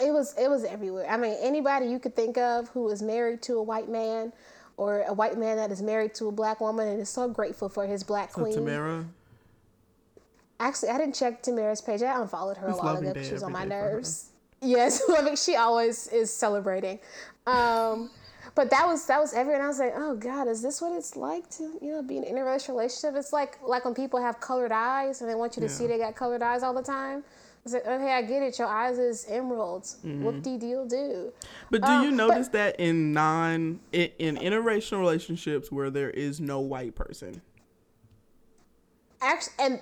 It 0.00 0.12
was 0.12 0.34
it 0.38 0.48
was 0.48 0.64
everywhere. 0.64 1.06
I 1.08 1.16
mean, 1.16 1.36
anybody 1.40 1.86
you 1.86 1.98
could 1.98 2.14
think 2.14 2.38
of 2.38 2.68
who 2.68 2.88
is 2.90 3.02
married 3.02 3.42
to 3.42 3.54
a 3.54 3.62
white 3.62 3.88
man, 3.88 4.32
or 4.76 5.02
a 5.02 5.12
white 5.12 5.36
man 5.36 5.56
that 5.56 5.70
is 5.70 5.82
married 5.82 6.14
to 6.14 6.28
a 6.28 6.32
black 6.32 6.60
woman 6.60 6.88
and 6.88 7.00
is 7.00 7.08
so 7.08 7.28
grateful 7.28 7.68
for 7.68 7.86
his 7.86 8.02
black 8.02 8.32
So 8.32 8.42
queen. 8.42 8.54
Tamara, 8.54 9.04
Actually, 10.58 10.90
I 10.90 10.98
didn't 10.98 11.14
check 11.14 11.42
Tamara's 11.42 11.80
page. 11.80 12.02
I 12.02 12.20
unfollowed 12.20 12.58
her 12.58 12.68
a 12.68 12.76
while 12.76 12.96
ago. 12.98 13.22
She 13.22 13.32
was 13.32 13.42
on 13.42 13.52
my 13.52 13.60
every 13.62 13.70
day 13.70 13.76
for 13.76 13.84
her. 13.84 13.92
nerves. 13.92 14.30
Yes, 14.60 15.02
I 15.18 15.22
mean, 15.22 15.36
she 15.36 15.56
always 15.56 16.06
is 16.08 16.30
celebrating. 16.30 16.98
Um, 17.46 18.10
but 18.54 18.70
that 18.70 18.86
was 18.86 19.06
that 19.06 19.20
was 19.20 19.32
everywhere, 19.32 19.56
and 19.56 19.64
I 19.64 19.68
was 19.68 19.78
like, 19.78 19.94
oh 19.96 20.16
God, 20.16 20.48
is 20.48 20.60
this 20.60 20.82
what 20.82 20.92
it's 20.96 21.16
like 21.16 21.48
to 21.50 21.78
you 21.80 21.92
know 21.92 22.02
be 22.02 22.18
in 22.18 22.24
an 22.24 22.34
interracial 22.34 22.70
relationship? 22.70 23.16
It's 23.16 23.32
like 23.32 23.58
like 23.62 23.84
when 23.84 23.94
people 23.94 24.20
have 24.20 24.40
colored 24.40 24.72
eyes 24.72 25.20
and 25.20 25.30
they 25.30 25.34
want 25.34 25.56
you 25.56 25.62
to 25.62 25.68
see 25.68 25.86
they 25.86 25.98
got 25.98 26.14
colored 26.14 26.42
eyes 26.42 26.62
all 26.62 26.74
the 26.74 26.82
time. 26.82 27.24
Okay, 27.66 28.12
I 28.12 28.22
get 28.22 28.42
it. 28.42 28.58
Your 28.58 28.68
eyes 28.68 28.98
is 28.98 29.26
emeralds. 29.28 29.98
Mm-hmm. 30.04 30.24
Whoop 30.24 30.42
de 30.42 30.56
deal 30.58 30.86
do. 30.86 31.32
but 31.70 31.82
do 31.82 31.88
Um, 31.88 32.04
you 32.04 32.10
but- 32.10 32.16
notice 32.28 32.48
that 32.48 32.80
in 32.80 33.12
non 33.12 33.80
in, 33.92 34.10
in 34.18 34.36
interracial 34.36 34.98
relationships 34.98 35.70
where 35.70 35.90
there 35.90 36.10
is 36.10 36.40
no 36.40 36.58
white 36.60 36.94
person, 36.94 37.42
Actually, 39.20 39.52
and 39.58 39.80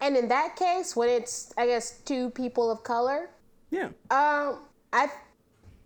and 0.00 0.16
in 0.16 0.28
that 0.28 0.56
case, 0.56 0.96
when 0.96 1.08
it's 1.10 1.52
I 1.58 1.66
guess 1.66 1.98
two 2.04 2.30
people 2.30 2.70
of 2.70 2.82
color, 2.82 3.28
yeah, 3.70 3.88
Um, 4.10 4.60
I, 4.92 5.10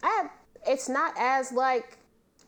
I, 0.03 0.29
it's 0.67 0.89
not 0.89 1.15
as 1.19 1.53
like, 1.53 1.98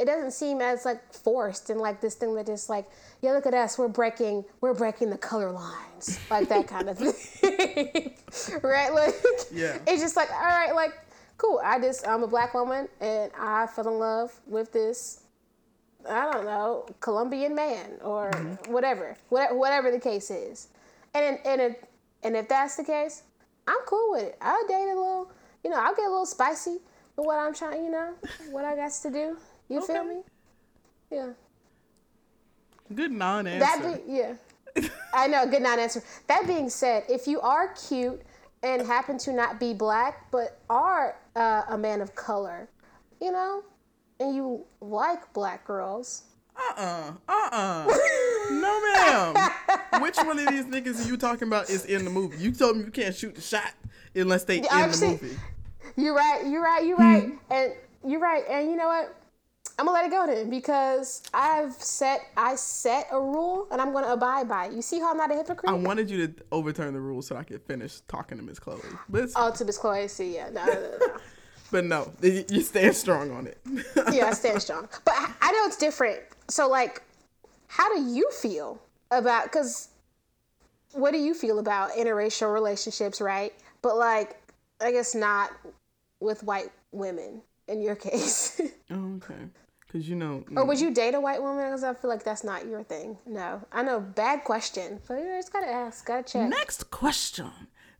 it 0.01 0.07
doesn't 0.07 0.31
seem 0.31 0.63
as 0.63 0.87
like 0.87 1.13
forced 1.13 1.69
and 1.69 1.79
like 1.79 2.01
this 2.01 2.15
thing 2.15 2.35
that 2.35 2.47
just 2.47 2.71
like, 2.71 2.89
yeah, 3.21 3.33
look 3.33 3.45
at 3.45 3.53
us, 3.53 3.77
we're 3.77 3.87
breaking, 3.87 4.45
we're 4.63 4.73
breaking 4.73 5.11
the 5.11 5.19
color 5.19 5.51
lines, 5.51 6.19
like 6.31 6.49
that 6.49 6.67
kind 6.67 6.89
of 6.89 6.97
thing, 6.99 8.15
right? 8.63 8.95
Like, 8.95 9.15
Yeah. 9.53 9.79
it's 9.87 10.01
just 10.01 10.17
like, 10.17 10.31
all 10.33 10.41
right, 10.41 10.75
like, 10.75 10.99
cool. 11.37 11.61
I 11.63 11.79
just, 11.79 12.09
I'm 12.09 12.23
a 12.23 12.27
black 12.27 12.55
woman 12.55 12.89
and 13.01 13.31
I 13.39 13.67
fell 13.67 13.89
in 13.89 13.99
love 13.99 14.33
with 14.47 14.73
this. 14.73 15.21
I 16.09 16.33
don't 16.33 16.47
know, 16.47 16.87
Colombian 17.01 17.55
man 17.55 17.99
or 18.03 18.31
mm-hmm. 18.31 18.73
whatever, 18.73 19.19
whatever, 19.29 19.55
whatever 19.55 19.91
the 19.91 20.01
case 20.01 20.31
is, 20.31 20.69
and 21.13 21.39
and 21.45 21.61
it, 21.61 21.85
and 22.23 22.35
if 22.37 22.49
that's 22.49 22.77
the 22.77 22.85
case, 22.85 23.23
I'm 23.69 23.81
cool 23.85 24.13
with 24.13 24.23
it. 24.23 24.39
I'll 24.41 24.67
date 24.67 24.85
a 24.85 24.97
little, 24.97 25.31
you 25.63 25.69
know, 25.69 25.77
I'll 25.77 25.95
get 25.95 26.07
a 26.07 26.09
little 26.09 26.25
spicy 26.25 26.79
with 27.17 27.27
what 27.27 27.39
I'm 27.39 27.53
trying, 27.53 27.85
you 27.85 27.91
know, 27.91 28.15
what 28.51 28.65
I 28.65 28.75
got 28.77 28.93
to 28.93 29.11
do. 29.11 29.37
You 29.71 29.81
feel 29.87 30.05
me? 30.05 30.21
Yeah. 31.11 31.31
Good 32.95 33.13
non 33.13 33.45
That 33.45 33.81
answer. 33.83 34.01
be, 34.07 34.13
yeah. 34.13 34.35
I 35.15 35.27
know, 35.29 35.47
good 35.47 35.63
non 35.63 35.79
answer. 35.79 36.03
That 36.27 36.47
being 36.47 36.69
said, 36.69 37.05
if 37.09 37.27
you 37.27 37.41
are 37.41 37.69
cute 37.89 38.21
and 38.63 38.87
happen 38.87 39.17
to 39.19 39.33
not 39.33 39.59
be 39.61 39.73
black, 39.73 40.31
but 40.31 40.59
are 40.69 41.17
uh, 41.37 41.63
a 41.69 41.79
man 41.79 42.01
of 42.01 42.15
color, 42.15 42.69
you 43.21 43.31
know, 43.33 43.63
and 44.19 44.35
you 44.35 44.65
like 44.81 45.33
black 45.33 45.65
girls, 45.67 46.25
Uh 46.57 47.13
uh-uh, 47.29 47.49
uh. 47.53 47.87
no, 48.51 48.81
ma'am. 49.35 49.51
Which 50.03 50.17
one 50.19 50.39
of 50.39 50.49
these 50.49 50.65
niggas 50.65 51.05
are 51.05 51.09
you 51.09 51.17
talking 51.17 51.47
about 51.49 51.71
is 51.71 51.85
in 51.87 52.05
the 52.05 52.11
movie? 52.11 52.37
You 52.39 52.51
told 52.53 52.77
me 52.77 52.85
you 52.85 52.91
can't 52.91 53.15
shoot 53.15 53.35
the 53.37 53.41
shot 53.41 53.73
unless 54.15 54.45
they 54.45 54.59
in 54.59 54.63
the 54.65 55.07
movie. 55.23 55.37
you're 55.97 56.15
right, 56.15 56.45
you're 56.47 56.63
right, 56.63 56.85
you're 56.85 56.97
Hmm. 56.97 57.03
right, 57.03 57.33
and 57.51 57.73
you're 58.05 58.21
right, 58.21 58.45
and 58.49 58.69
you 58.71 58.77
know 58.77 58.89
what? 58.89 59.15
I'm 59.81 59.87
gonna 59.87 59.97
let 59.97 60.05
it 60.05 60.11
go 60.11 60.27
then 60.27 60.51
because 60.51 61.23
I've 61.33 61.73
set 61.73 62.21
I 62.37 62.55
set 62.57 63.07
a 63.11 63.19
rule 63.19 63.67
and 63.73 63.81
I'm 63.81 63.95
gonna 63.95 64.13
abide 64.13 64.47
by 64.47 64.67
it. 64.67 64.73
You 64.75 64.83
see 64.83 65.01
how 65.01 65.11
I'm 65.11 65.17
not 65.17 65.31
a 65.31 65.35
hypocrite? 65.35 65.71
I 65.71 65.73
wanted 65.73 66.11
you 66.11 66.29
to 66.29 66.35
overturn 66.53 66.93
the 66.93 67.01
rules 67.01 67.27
so 67.27 67.35
I 67.35 67.45
could 67.45 67.63
finish 67.63 68.01
talking 68.07 68.37
to 68.37 68.45
Miss 68.45 68.59
Chloe. 68.59 68.79
But, 69.09 69.31
oh, 69.37 69.51
to 69.51 69.65
Miss 69.65 69.79
Chloe, 69.79 70.07
see, 70.09 70.35
yeah, 70.35 70.51
no, 70.51 70.67
no, 70.67 70.75
no, 70.75 71.17
but 71.71 71.85
no, 71.87 72.13
you 72.21 72.45
you 72.51 72.61
stand 72.61 72.95
strong 72.95 73.31
on 73.31 73.47
it. 73.47 73.59
yeah, 74.13 74.27
I 74.27 74.33
stand 74.35 74.61
strong. 74.61 74.87
But 75.07 75.15
I 75.15 75.33
I 75.41 75.53
know 75.53 75.65
it's 75.65 75.79
different. 75.79 76.21
So, 76.49 76.69
like, 76.69 77.03
how 77.69 77.89
do 77.95 78.03
you 78.03 78.31
feel 78.33 78.83
about? 79.11 79.45
Because 79.45 79.89
what 80.93 81.13
do 81.13 81.19
you 81.19 81.33
feel 81.33 81.59
about 81.59 81.93
interracial 81.93 82.53
relationships, 82.53 83.19
right? 83.19 83.55
But 83.81 83.97
like, 83.97 84.37
I 84.79 84.93
guess 84.93 85.15
not 85.15 85.53
with 86.21 86.43
white 86.43 86.71
women 86.93 87.41
in 87.67 87.81
your 87.81 87.97
case. 87.97 88.61
Oh, 88.91 89.15
okay. 89.17 89.47
Because, 89.91 90.09
you 90.09 90.15
know, 90.15 90.45
or 90.55 90.65
would 90.67 90.79
you 90.79 90.93
date 90.95 91.15
a 91.15 91.21
white 91.21 91.43
woman? 91.43 91.65
Because 91.65 91.83
I 91.83 91.95
feel 91.95 92.11
like 92.11 92.23
that's 92.23 92.45
not 92.45 92.65
your 92.65 92.85
thing. 92.85 93.19
No, 93.27 93.61
I 93.73 93.83
know, 93.83 93.99
bad 93.99 94.45
question, 94.45 95.01
but 95.09 95.15
you 95.15 95.25
just 95.37 95.53
gotta 95.53 95.67
ask, 95.67 96.07
gotta 96.07 96.23
check. 96.23 96.49
Next 96.49 96.93
question. 96.93 97.51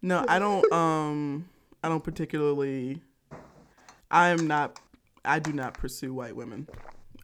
No, 0.01 0.25
I 0.29 0.39
don't. 0.39 0.73
Um, 0.73 1.49
I 1.83 1.89
don't 1.89 2.05
particularly. 2.05 3.01
I 4.09 4.29
am 4.29 4.47
not. 4.47 4.79
I 5.25 5.41
do 5.41 5.53
not 5.53 5.75
pursue 5.75 6.15
white 6.15 6.37
women. 6.37 6.69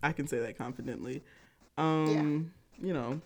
I 0.03 0.11
can 0.11 0.27
say 0.27 0.41
that 0.41 0.59
confidently. 0.59 1.23
Um, 1.79 2.53
you 2.83 2.93
know, 2.93 3.21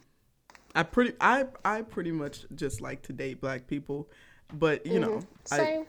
I 0.74 0.83
pretty. 0.83 1.14
I 1.22 1.46
I 1.64 1.81
pretty 1.81 2.12
much 2.12 2.44
just 2.55 2.83
like 2.83 3.00
to 3.03 3.14
date 3.14 3.40
black 3.40 3.66
people, 3.66 4.11
but 4.53 4.85
you 4.85 5.00
know, 5.00 5.22
I, 5.50 5.57
Same. 5.57 5.87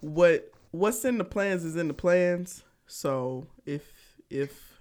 what 0.00 0.52
what's 0.72 1.06
in 1.06 1.16
the 1.16 1.24
plans 1.24 1.64
is 1.64 1.76
in 1.76 1.88
the 1.88 1.94
plans. 1.94 2.64
So 2.86 3.46
if 3.64 4.01
if 4.32 4.78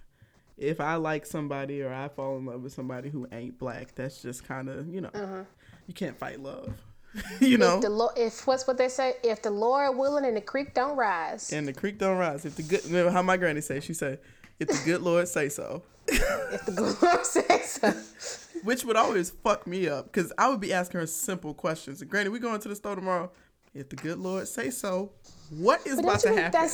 if 0.58 0.80
I 0.80 0.96
like 0.96 1.26
somebody 1.26 1.82
or 1.82 1.94
I 1.94 2.08
fall 2.08 2.38
in 2.38 2.46
love 2.46 2.62
with 2.62 2.74
somebody 2.74 3.10
who 3.10 3.28
ain't 3.32 3.58
black, 3.58 3.94
that's 3.96 4.22
just 4.22 4.44
kind 4.44 4.70
of 4.70 4.88
you 4.88 5.02
know, 5.02 5.10
uh-huh. 5.14 5.44
you 5.88 5.94
can't 5.94 6.18
fight 6.18 6.40
love, 6.40 6.74
you 7.40 7.58
know. 7.58 7.80
the 7.80 7.90
Lo- 7.90 8.12
if 8.16 8.48
what's 8.48 8.68
what 8.68 8.78
they 8.78 8.90
say, 8.90 9.14
if 9.24 9.42
the 9.42 9.52
Lord 9.52 9.98
willing 9.98 10.26
and 10.26 10.38
the 10.38 10.42
creek 10.42 10.74
don't 10.74 10.96
rise, 10.96 11.52
and 11.52 11.68
the 11.68 11.74
creek 11.74 11.98
don't 11.98 12.18
rise. 12.18 12.46
If 12.46 12.56
the 12.56 12.64
good, 12.64 12.86
remember 12.86 13.12
how 13.12 13.22
my 13.22 13.38
granny 13.38 13.62
say, 13.62 13.80
she 13.80 13.94
said, 13.94 14.20
"If 14.60 14.70
the 14.70 14.82
good 14.86 15.02
Lord 15.02 15.28
say 15.28 15.50
so," 15.50 15.84
if 16.08 16.66
the 16.66 16.72
good 16.72 17.02
Lord 17.02 17.26
says 17.26 17.72
so. 17.74 17.94
which 18.64 18.86
would 18.86 18.96
always 18.96 19.32
fuck 19.32 19.66
me 19.66 19.88
up 19.88 20.06
because 20.06 20.32
I 20.38 20.48
would 20.50 20.60
be 20.60 20.72
asking 20.72 21.00
her 21.00 21.08
simple 21.08 21.54
questions. 21.54 22.02
Granny, 22.04 22.30
we 22.30 22.40
going 22.40 22.62
to 22.62 22.70
the 22.70 22.76
store 22.76 22.96
tomorrow. 22.96 23.32
If 23.74 23.90
the 23.90 23.96
good 23.96 24.20
Lord 24.20 24.48
say 24.48 24.70
so, 24.70 25.12
what 25.50 25.86
is 25.88 25.96
But 25.96 26.04
about 26.04 26.20
to 26.22 26.36
happen? 26.36 26.70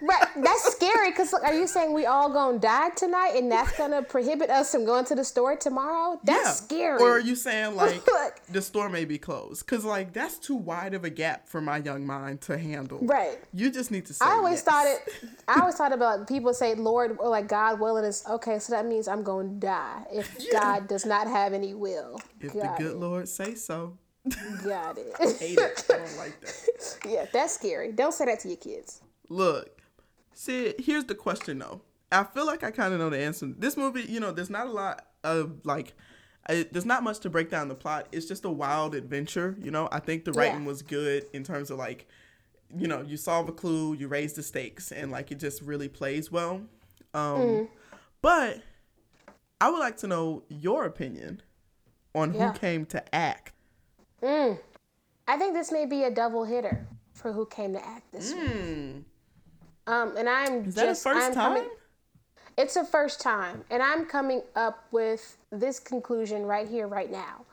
Right? 0.00 0.26
That's 0.36 0.72
scary. 0.74 1.12
Cause 1.12 1.32
look, 1.32 1.42
are 1.44 1.54
you 1.54 1.66
saying 1.66 1.92
we 1.92 2.06
all 2.06 2.30
gonna 2.30 2.58
die 2.58 2.90
tonight, 2.90 3.32
and 3.36 3.50
that's 3.50 3.76
gonna 3.76 4.02
prohibit 4.02 4.50
us 4.50 4.70
from 4.72 4.84
going 4.84 5.04
to 5.06 5.14
the 5.14 5.24
store 5.24 5.56
tomorrow? 5.56 6.20
That's 6.24 6.44
Yeah. 6.44 6.52
scary. 6.52 7.02
Or 7.02 7.10
are 7.12 7.20
you 7.20 7.34
saying 7.34 7.74
like 7.76 8.02
the 8.46 8.62
store 8.62 8.88
may 8.88 9.04
be 9.04 9.18
closed? 9.18 9.66
Cause 9.66 9.84
like 9.84 10.12
that's 10.12 10.38
too 10.38 10.56
wide 10.56 10.94
of 10.94 11.04
a 11.04 11.10
gap 11.10 11.48
for 11.48 11.60
my 11.60 11.78
young 11.78 12.06
mind 12.06 12.40
to 12.42 12.58
handle. 12.58 12.98
Right. 13.02 13.38
You 13.52 13.70
just 13.70 13.90
need 13.90 14.06
to 14.06 14.14
say. 14.14 14.24
I 14.24 14.32
always 14.32 14.54
yes. 14.54 14.62
thought 14.62 14.86
it. 14.86 15.14
I 15.48 15.60
always 15.60 15.74
thought 15.76 15.92
about 15.92 16.26
people 16.34 16.52
say 16.54 16.74
Lord 16.74 17.16
or 17.18 17.28
like 17.28 17.48
God 17.48 17.80
willing 17.80 18.04
is 18.04 18.24
okay. 18.28 18.58
So 18.58 18.72
that 18.72 18.86
means 18.86 19.08
I'm 19.08 19.22
gonna 19.22 19.48
die 19.48 20.04
if 20.12 20.36
Yeah. 20.52 20.60
God 20.60 20.88
does 20.88 21.04
not 21.06 21.26
have 21.26 21.52
any 21.52 21.74
will. 21.74 22.20
If 22.40 22.54
got 22.54 22.76
the 22.78 22.84
good 22.84 22.92
it. 22.92 22.98
Lord 22.98 23.28
say 23.28 23.54
so. 23.54 23.96
Got 24.64 24.98
it. 24.98 25.14
Hate 25.38 25.58
it. 25.58 25.84
I 25.90 25.96
don't 25.96 26.16
like 26.18 26.38
that. 26.42 26.98
yeah, 27.08 27.26
that's 27.32 27.54
scary. 27.54 27.90
Don't 27.92 28.12
say 28.12 28.26
that 28.26 28.40
to 28.40 28.48
your 28.48 28.58
kids. 28.58 29.00
Look, 29.30 29.79
see, 30.34 30.74
here's 30.78 31.04
the 31.04 31.14
question 31.14 31.58
though. 31.58 31.82
I 32.12 32.24
feel 32.24 32.46
like 32.46 32.64
I 32.64 32.70
kind 32.70 32.92
of 32.92 32.98
know 33.00 33.10
the 33.10 33.18
answer. 33.18 33.46
This 33.56 33.76
movie, 33.76 34.02
you 34.02 34.18
know, 34.20 34.32
there's 34.32 34.50
not 34.50 34.66
a 34.66 34.70
lot 34.70 35.06
of 35.22 35.60
like, 35.64 35.94
I, 36.48 36.66
there's 36.72 36.86
not 36.86 37.02
much 37.04 37.20
to 37.20 37.30
break 37.30 37.50
down 37.50 37.68
the 37.68 37.74
plot. 37.74 38.08
It's 38.10 38.26
just 38.26 38.44
a 38.44 38.50
wild 38.50 38.94
adventure. 38.94 39.56
You 39.62 39.70
know, 39.70 39.88
I 39.92 40.00
think 40.00 40.24
the 40.24 40.32
writing 40.32 40.62
Yeah. 40.62 40.66
was 40.66 40.82
good 40.82 41.26
in 41.32 41.44
terms 41.44 41.70
of 41.70 41.78
like, 41.78 42.08
you 42.76 42.88
know, 42.88 43.02
you 43.02 43.16
solve 43.16 43.48
a 43.48 43.52
clue, 43.52 43.94
you 43.94 44.08
raise 44.08 44.32
the 44.32 44.42
stakes, 44.42 44.90
and 44.92 45.10
like 45.12 45.30
it 45.30 45.38
just 45.38 45.62
really 45.62 45.88
plays 45.88 46.32
well. 46.32 46.62
Um, 47.14 47.40
hmm. 47.40 47.64
But 48.22 48.60
I 49.60 49.70
would 49.70 49.78
like 49.78 49.96
to 49.98 50.06
know 50.06 50.42
your 50.48 50.84
opinion 50.84 51.42
on 52.14 52.34
Yeah. 52.34 52.52
who 52.52 52.58
came 52.58 52.86
to 52.86 53.14
act. 53.14 53.52
Hmm. 54.24 54.54
I 55.28 55.36
think 55.36 55.54
this 55.54 55.70
may 55.70 55.86
be 55.86 56.02
a 56.04 56.10
double 56.10 56.44
hitter 56.44 56.88
for 57.12 57.32
who 57.32 57.46
came 57.46 57.72
to 57.74 57.84
act 57.86 58.10
this 58.12 58.32
week. 58.34 58.48
Hmm. 58.50 58.98
Um, 59.90 60.16
and 60.16 60.28
I'm. 60.28 60.66
Is 60.66 60.74
that 60.76 60.86
just 60.86 61.04
a 61.04 61.08
1st 61.08 61.14
I'm 61.14 61.34
time? 61.34 61.54
coming. 61.54 61.70
It's 62.56 62.76
a 62.76 62.84
first 62.84 63.20
time, 63.20 63.64
and 63.70 63.82
I'm 63.82 64.04
coming 64.04 64.42
up 64.54 64.84
with 64.92 65.36
this 65.50 65.80
conclusion 65.80 66.44
right 66.44 66.68
here, 66.68 66.86
right 66.86 67.10
now. 67.10 67.44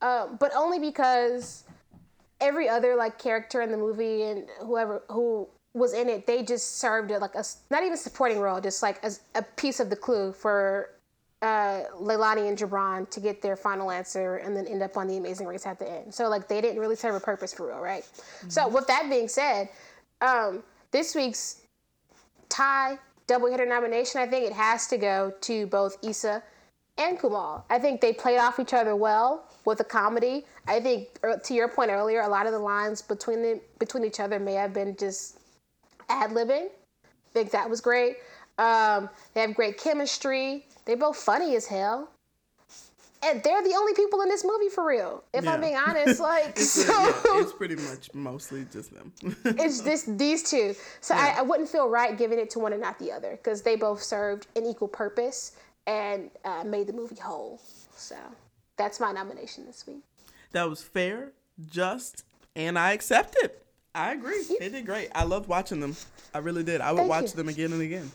Um, 0.00 0.36
but 0.40 0.52
only 0.54 0.78
because 0.78 1.64
every 2.40 2.68
other 2.68 2.96
like 2.96 3.18
character 3.18 3.62
in 3.62 3.70
the 3.70 3.76
movie 3.76 4.22
and 4.22 4.46
whoever 4.60 5.02
who 5.08 5.46
was 5.72 5.92
in 5.92 6.08
it, 6.08 6.26
they 6.26 6.42
just 6.42 6.78
served 6.78 7.10
it 7.10 7.20
like 7.20 7.34
a 7.34 7.44
not 7.70 7.84
even 7.84 7.96
supporting 7.96 8.38
role, 8.38 8.60
just 8.60 8.82
like 8.82 9.02
as 9.04 9.20
a 9.34 9.42
piece 9.42 9.80
of 9.80 9.90
the 9.90 9.96
clue 9.96 10.32
for 10.32 10.90
uh, 11.42 11.82
Leilani 12.00 12.48
and 12.48 12.56
Jibran 12.56 13.08
to 13.10 13.20
get 13.20 13.42
their 13.42 13.56
final 13.56 13.90
answer 13.90 14.36
and 14.36 14.56
then 14.56 14.66
end 14.66 14.82
up 14.82 14.96
on 14.96 15.06
the 15.06 15.16
Amazing 15.16 15.46
Race 15.46 15.66
at 15.66 15.78
the 15.78 15.90
end. 15.90 16.14
So 16.14 16.28
like 16.28 16.48
they 16.48 16.60
didn't 16.60 16.80
really 16.80 16.96
serve 16.96 17.14
a 17.14 17.20
purpose 17.20 17.52
for 17.52 17.68
real, 17.68 17.80
right? 17.80 18.08
So 18.48 18.66
with 18.66 18.86
that 18.86 19.08
being 19.10 19.28
said, 19.28 19.68
um, 20.22 20.62
this 20.90 21.14
week's 21.14 21.63
tie 22.54 22.98
double 23.26 23.50
hitter 23.50 23.66
nomination, 23.66 24.20
I 24.20 24.26
think 24.26 24.46
it 24.46 24.52
has 24.52 24.86
to 24.88 24.98
go 24.98 25.32
to 25.42 25.66
both 25.66 25.96
Issa 26.02 26.42
and 26.96 27.18
Kumal. 27.18 27.62
I 27.68 27.78
think 27.78 28.00
they 28.00 28.12
played 28.12 28.38
off 28.38 28.60
each 28.60 28.72
other 28.72 28.94
well 28.94 29.44
with 29.64 29.78
the 29.78 29.84
comedy. 29.84 30.46
I 30.68 30.80
think 30.80 31.08
er, 31.24 31.40
to 31.42 31.54
your 31.54 31.68
point 31.68 31.90
earlier, 31.90 32.20
a 32.20 32.28
lot 32.28 32.46
of 32.46 32.52
the 32.52 32.58
lines 32.58 33.02
between 33.02 33.60
between 33.78 34.04
each 34.04 34.20
other 34.20 34.38
may 34.38 34.54
have 34.54 34.72
been 34.72 34.96
just 34.96 35.38
ad 36.08 36.30
libbing. 36.30 36.66
I 36.66 37.32
think 37.32 37.50
that 37.50 37.68
was 37.68 37.80
great. 37.80 38.18
Um, 38.58 39.10
they 39.32 39.40
have 39.40 39.54
great 39.54 39.78
chemistry. 39.78 40.66
They're 40.84 40.96
both 40.96 41.16
funny 41.16 41.56
as 41.56 41.66
hell. 41.66 42.10
And 43.24 43.42
they're 43.42 43.62
the 43.62 43.74
only 43.74 43.94
people 43.94 44.20
in 44.22 44.28
this 44.28 44.44
movie 44.44 44.68
for 44.68 44.86
real. 44.86 45.24
If 45.32 45.46
I'm 45.48 45.60
being 45.60 45.76
honest, 45.76 46.20
like 46.32 46.50
It's, 46.56 46.70
so 46.70 46.92
yeah, 46.92 47.40
it's 47.40 47.52
pretty 47.52 47.76
much 47.76 48.12
mostly 48.14 48.66
just 48.72 48.92
them. 48.92 49.12
it's 49.44 49.80
this 49.80 50.02
these 50.04 50.42
two. 50.42 50.74
So 51.00 51.14
I, 51.14 51.36
I 51.38 51.42
wouldn't 51.42 51.68
feel 51.68 51.88
right 51.88 52.16
giving 52.16 52.38
it 52.38 52.50
to 52.50 52.58
one 52.58 52.72
and 52.72 52.82
not 52.82 52.98
the 52.98 53.10
other 53.12 53.32
because 53.32 53.62
they 53.62 53.76
both 53.76 54.02
served 54.02 54.46
an 54.56 54.66
equal 54.66 54.88
purpose 54.88 55.52
and 55.86 56.30
uh, 56.44 56.64
made 56.64 56.86
the 56.86 56.92
movie 56.92 57.16
whole. 57.16 57.60
So 57.96 58.16
that's 58.76 59.00
my 59.00 59.12
nomination 59.12 59.64
this 59.66 59.86
week. 59.86 60.02
that 60.52 60.68
was 60.68 60.82
fair, 60.82 61.32
just, 61.70 62.24
and 62.56 62.78
I 62.78 62.92
accept 62.92 63.36
it. 63.42 63.64
I 63.94 64.12
agree. 64.12 64.42
They 64.58 64.68
did 64.70 64.86
great. 64.86 65.08
I 65.14 65.22
loved 65.24 65.48
watching 65.48 65.78
them. 65.80 65.94
I 66.34 66.38
really 66.38 66.64
did. 66.64 66.80
I 66.80 66.90
would 66.90 66.98
Thank 66.98 67.10
watch 67.10 67.22
you. 67.30 67.36
them 67.36 67.48
again 67.48 67.72
and 67.72 67.80
again. 67.80 68.10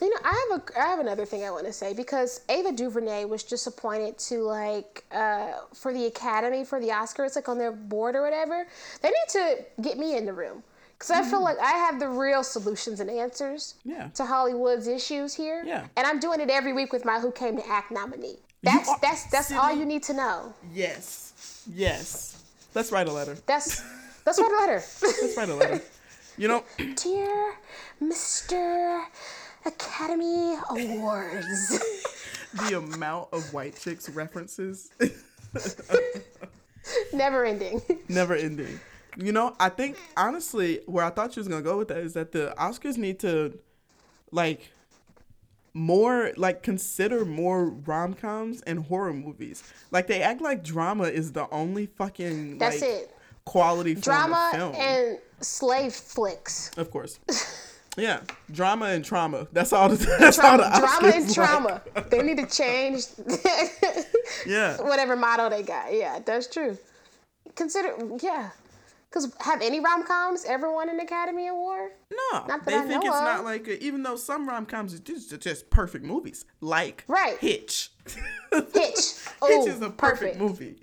You 0.00 0.08
know, 0.10 0.16
I 0.24 0.46
have 0.50 0.60
a 0.60 0.78
I 0.80 0.86
have 0.86 0.98
another 1.00 1.26
thing 1.26 1.44
I 1.44 1.50
want 1.50 1.66
to 1.66 1.72
say 1.72 1.92
because 1.92 2.40
Ava 2.48 2.72
DuVernay 2.72 3.26
was 3.26 3.42
just 3.44 3.66
appointed 3.66 4.18
to 4.18 4.42
like 4.42 5.04
uh, 5.12 5.52
for 5.74 5.92
the 5.92 6.06
Academy 6.06 6.64
for 6.64 6.80
the 6.80 6.88
Oscars, 6.88 7.36
like 7.36 7.48
on 7.48 7.58
their 7.58 7.72
board 7.72 8.16
or 8.16 8.22
whatever. 8.22 8.66
They 9.02 9.08
need 9.08 9.28
to 9.30 9.58
get 9.82 9.98
me 9.98 10.16
in 10.16 10.24
the 10.24 10.32
room 10.32 10.62
because 10.94 11.10
I 11.10 11.22
feel 11.22 11.42
like 11.42 11.58
I 11.58 11.70
have 11.72 11.98
the 12.00 12.08
real 12.08 12.42
solutions 12.42 13.00
and 13.00 13.10
answers 13.10 13.74
Yeah. 13.84 14.08
to 14.14 14.24
Hollywood's 14.24 14.86
issues 14.86 15.34
here. 15.34 15.62
Yeah. 15.66 15.86
and 15.96 16.06
I'm 16.06 16.18
doing 16.20 16.40
it 16.40 16.50
every 16.50 16.72
week 16.72 16.92
with 16.92 17.04
my 17.04 17.18
Who 17.20 17.30
Came 17.30 17.56
to 17.56 17.66
Act 17.68 17.90
nominee. 17.90 18.36
That's 18.62 18.88
are- 18.88 18.98
that's 19.02 19.24
that's 19.30 19.52
all 19.52 19.72
you 19.74 19.84
need 19.84 20.02
to 20.04 20.14
know. 20.14 20.54
Yes. 20.74 21.64
Yes. 21.74 22.42
Let's 22.74 22.90
write 22.92 23.08
a 23.08 23.12
letter. 23.12 23.36
That's 23.46 23.82
that's 24.24 24.38
my 24.38 24.48
letter. 24.60 24.82
Let's 25.02 25.36
write 25.36 25.48
a 25.50 25.54
letter. 25.54 25.80
You 26.38 26.48
know, 26.48 26.64
Dear 26.96 27.54
Mr. 28.02 29.04
Academy 29.66 30.56
Awards. 30.70 31.78
the 32.68 32.78
amount 32.78 33.28
of 33.32 33.52
white 33.52 33.78
chicks 33.78 34.08
references, 34.10 34.90
Never 37.12 37.44
ending. 37.44 37.82
never 38.08 38.34
ending. 38.34 38.80
You 39.16 39.32
know, 39.32 39.54
I 39.60 39.68
think 39.68 39.96
honestly, 40.16 40.80
where 40.86 41.04
I 41.04 41.10
thought 41.10 41.34
she 41.34 41.40
was 41.40 41.48
gonna 41.48 41.62
go 41.62 41.78
with 41.78 41.88
that 41.88 41.98
is 41.98 42.14
that 42.14 42.32
the 42.32 42.54
Oscars 42.58 42.96
need 42.96 43.20
to, 43.20 43.58
like, 44.32 44.72
more 45.72 46.32
like 46.36 46.64
consider 46.64 47.24
more 47.24 47.66
rom 47.66 48.14
coms 48.14 48.60
and 48.62 48.84
horror 48.86 49.12
movies. 49.12 49.62
Like 49.92 50.08
they 50.08 50.20
act 50.22 50.40
like 50.40 50.64
drama 50.64 51.04
is 51.04 51.30
the 51.32 51.48
only 51.50 51.86
fucking 51.86 52.58
That's 52.58 52.80
like, 52.80 52.90
it. 52.90 53.16
quality 53.44 53.94
Drama 53.94 54.72
and 54.76 55.18
slave 55.40 55.92
flicks. 55.92 56.72
of 56.76 56.90
course. 56.90 57.20
Yeah, 57.96 58.20
drama 58.50 58.86
and 58.86 59.04
trauma. 59.04 59.48
That's 59.52 59.72
all. 59.72 59.88
The, 59.88 59.96
that's 60.18 60.38
all 60.38 60.56
the 60.58 60.64
Drama, 60.64 61.08
and 61.08 61.24
Oscars 61.26 61.34
trauma. 61.34 61.82
like. 61.94 62.10
they 62.10 62.22
need 62.22 62.38
to 62.38 62.46
change 62.46 63.06
Yeah. 64.46 64.80
whatever 64.82 65.16
motto 65.16 65.50
they 65.50 65.62
got. 65.62 65.92
Yeah, 65.92 66.20
that's 66.24 66.46
true. 66.46 66.78
Consider, 67.56 67.94
yeah. 68.22 68.50
Because 69.08 69.34
have 69.40 69.60
any 69.60 69.80
rom 69.80 70.04
coms 70.04 70.44
ever 70.44 70.72
won 70.72 70.88
an 70.88 71.00
Academy 71.00 71.48
Award? 71.48 71.90
No, 72.12 72.46
Not 72.46 72.48
that 72.48 72.64
they 72.66 72.76
I 72.76 72.82
think 72.82 73.02
know 73.02 73.10
it's 73.10 73.18
of. 73.18 73.24
not 73.24 73.44
like 73.44 73.66
a, 73.66 73.82
even 73.82 74.04
though 74.04 74.14
some 74.14 74.48
rom 74.48 74.66
coms 74.66 74.94
are 74.94 75.00
just, 75.00 75.36
just 75.40 75.68
perfect 75.68 76.04
movies, 76.04 76.44
like 76.60 77.02
Right. 77.08 77.36
Hitch. 77.38 77.90
Hitch. 78.06 78.68
Hitch 78.72 79.00
Oh, 79.42 79.66
is 79.66 79.80
a 79.82 79.86
oh, 79.86 79.90
perfect, 79.90 80.38
perfect. 80.38 80.38
movie. 80.38 80.76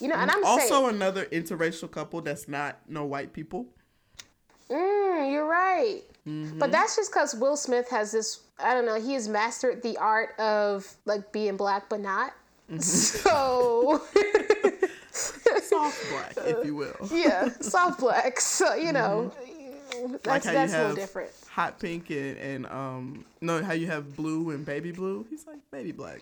You 0.00 0.08
know, 0.08 0.16
and 0.16 0.30
mm. 0.30 0.34
I'm 0.34 0.44
also, 0.44 0.68
saying, 0.82 0.88
another 0.96 1.24
interracial 1.26 1.90
couple 1.90 2.20
that's 2.20 2.46
not 2.46 2.80
no 2.86 3.06
white 3.06 3.32
people. 3.32 3.66
Mm, 4.70 5.32
you're 5.32 5.46
right. 5.46 6.02
Mm-hmm. 6.26 6.58
But 6.58 6.72
that's 6.72 6.96
just 6.96 7.12
because 7.12 7.34
Will 7.34 7.56
Smith 7.56 7.88
has 7.90 8.12
this. 8.12 8.40
I 8.58 8.74
don't 8.74 8.86
know. 8.86 9.00
He 9.00 9.14
has 9.14 9.28
mastered 9.28 9.82
the 9.82 9.96
art 9.98 10.38
of 10.38 10.90
like 11.04 11.30
being 11.32 11.56
black, 11.56 11.88
but 11.88 12.00
not. 12.00 12.32
Mm-hmm. 12.70 12.80
So 12.80 14.02
soft 15.60 16.04
black, 16.10 16.34
if 16.46 16.64
you 16.66 16.74
will. 16.74 16.96
yeah, 17.12 17.48
soft 17.60 18.00
black. 18.00 18.40
So 18.40 18.74
you 18.74 18.92
know, 18.92 19.32
that's 20.22 20.46
Mm-hmm. 20.46 20.54
that's 20.54 20.72
you 20.72 20.78
a 20.78 20.80
little 20.80 20.96
different. 20.96 21.30
hot 21.48 21.78
pink 21.78 22.10
and, 22.10 22.36
and 22.38 22.66
um 22.66 23.24
no 23.40 23.62
how 23.62 23.72
you 23.72 23.86
have 23.86 24.16
blue 24.16 24.50
and 24.50 24.64
baby 24.66 24.90
blue. 24.92 25.24
He's 25.30 25.46
like 25.46 25.58
baby 25.70 25.92
black. 25.92 26.20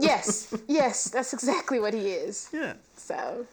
Yes, 0.00 0.54
yes, 0.68 1.10
that's 1.10 1.32
exactly 1.32 1.78
what 1.80 1.94
he 1.94 2.10
is. 2.10 2.48
yeah. 2.52 2.74
So 2.96 3.44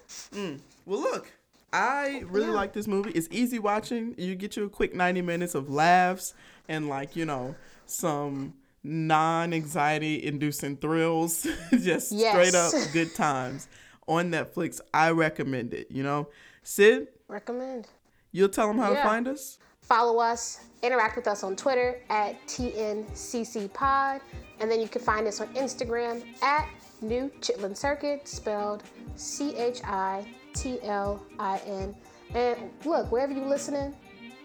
Well, 0.85 0.99
look, 1.01 1.31
I 1.73 2.21
oh, 2.23 2.27
really 2.27 2.47
Yeah. 2.47 2.53
like 2.53 2.73
this 2.73 2.87
movie. 2.87 3.11
It's 3.11 3.27
easy 3.31 3.59
watching. 3.59 4.15
You 4.17 4.35
get 4.35 4.55
you 4.57 4.65
a 4.65 4.69
quick 4.69 4.93
90 4.93 5.21
minutes 5.21 5.55
of 5.55 5.69
laughs 5.69 6.33
and, 6.67 6.89
like, 6.89 7.15
you 7.15 7.25
know, 7.25 7.55
some 7.85 8.53
non 8.83 9.53
anxiety 9.53 10.23
inducing 10.25 10.77
thrills. 10.77 11.47
Just 11.71 12.07
straight 12.09 12.55
up 12.55 12.73
good 12.93 13.13
times 13.15 13.67
on 14.07 14.31
Netflix. 14.31 14.81
I 14.93 15.11
recommend 15.11 15.73
it, 15.73 15.89
you 15.91 16.03
know. 16.03 16.27
Syd, 16.63 17.07
recommend. 17.27 17.87
you'll 18.31 18.49
tell 18.49 18.67
them 18.67 18.77
how 18.77 18.91
Yeah. 18.91 19.03
to 19.03 19.09
find 19.09 19.27
us? 19.27 19.57
Follow 19.81 20.19
us, 20.19 20.59
interact 20.83 21.15
with 21.15 21.27
us 21.27 21.43
on 21.43 21.55
Twitter 21.55 22.01
at 22.09 22.35
TNCCPod, 22.47 24.21
and 24.59 24.69
then 24.71 24.79
you 24.79 24.87
can 24.87 25.01
find 25.01 25.27
us 25.27 25.41
on 25.41 25.47
Instagram 25.53 26.23
at 26.41 26.67
New 27.01 27.31
Chitlin 27.41 27.75
Circuit, 27.75 28.27
spelled 28.27 28.83
C 29.15 29.55
H 29.55 29.81
I 29.83 30.25
T 30.53 30.79
L 30.83 31.23
I 31.39 31.59
N. 31.65 31.95
And 32.33 32.57
look, 32.85 33.11
wherever 33.11 33.33
you're 33.33 33.45
listening, 33.45 33.93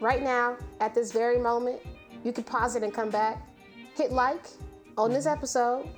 right 0.00 0.22
now, 0.22 0.56
at 0.80 0.94
this 0.94 1.12
very 1.12 1.38
moment, 1.38 1.80
you 2.24 2.32
can 2.32 2.44
pause 2.44 2.74
it 2.76 2.82
and 2.82 2.92
come 2.92 3.10
back, 3.10 3.46
hit 3.94 4.10
like 4.12 4.46
on 4.98 5.12
this 5.12 5.26
episode, 5.26 5.88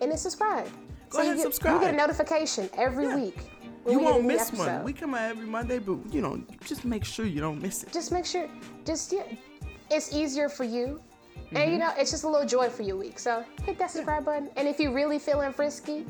and 0.00 0.10
then 0.10 0.18
subscribe. 0.18 0.68
Go 1.08 1.18
you 1.18 1.22
ahead 1.24 1.32
and 1.32 1.36
get, 1.38 1.42
subscribe. 1.44 1.74
You 1.74 1.80
get 1.86 1.94
a 1.94 1.96
notification 1.96 2.68
every 2.76 3.04
Yeah. 3.04 3.16
week. 3.16 3.38
You 3.86 3.98
we 3.98 4.04
won't 4.04 4.24
miss 4.26 4.52
one. 4.52 4.84
We 4.84 4.92
come 4.92 5.14
out 5.14 5.22
every 5.30 5.46
Monday, 5.46 5.78
but, 5.78 5.98
you 6.12 6.20
know, 6.20 6.42
just 6.66 6.84
make 6.84 7.02
sure 7.04 7.24
you 7.24 7.40
don't 7.40 7.60
miss 7.62 7.82
it. 7.82 7.90
just 7.92 8.12
make 8.12 8.26
sure 8.26 8.46
just 8.84 9.10
yeah 9.12 9.22
it's 9.90 10.14
easier 10.14 10.48
for 10.48 10.64
you 10.64 11.00
and 11.50 11.56
Mm-hmm. 11.58 11.72
you 11.72 11.78
know 11.78 11.90
it's 11.96 12.10
just 12.10 12.24
a 12.24 12.28
little 12.28 12.46
joy 12.46 12.68
for 12.68 12.82
your 12.82 12.96
week 12.96 13.18
so 13.18 13.42
hit 13.64 13.78
that 13.78 13.90
subscribe 13.90 14.24
button 14.24 14.50
and 14.56 14.68
if 14.68 14.78
you're 14.78 14.92
really 14.92 15.18
feeling 15.18 15.52
frisky 15.52 16.04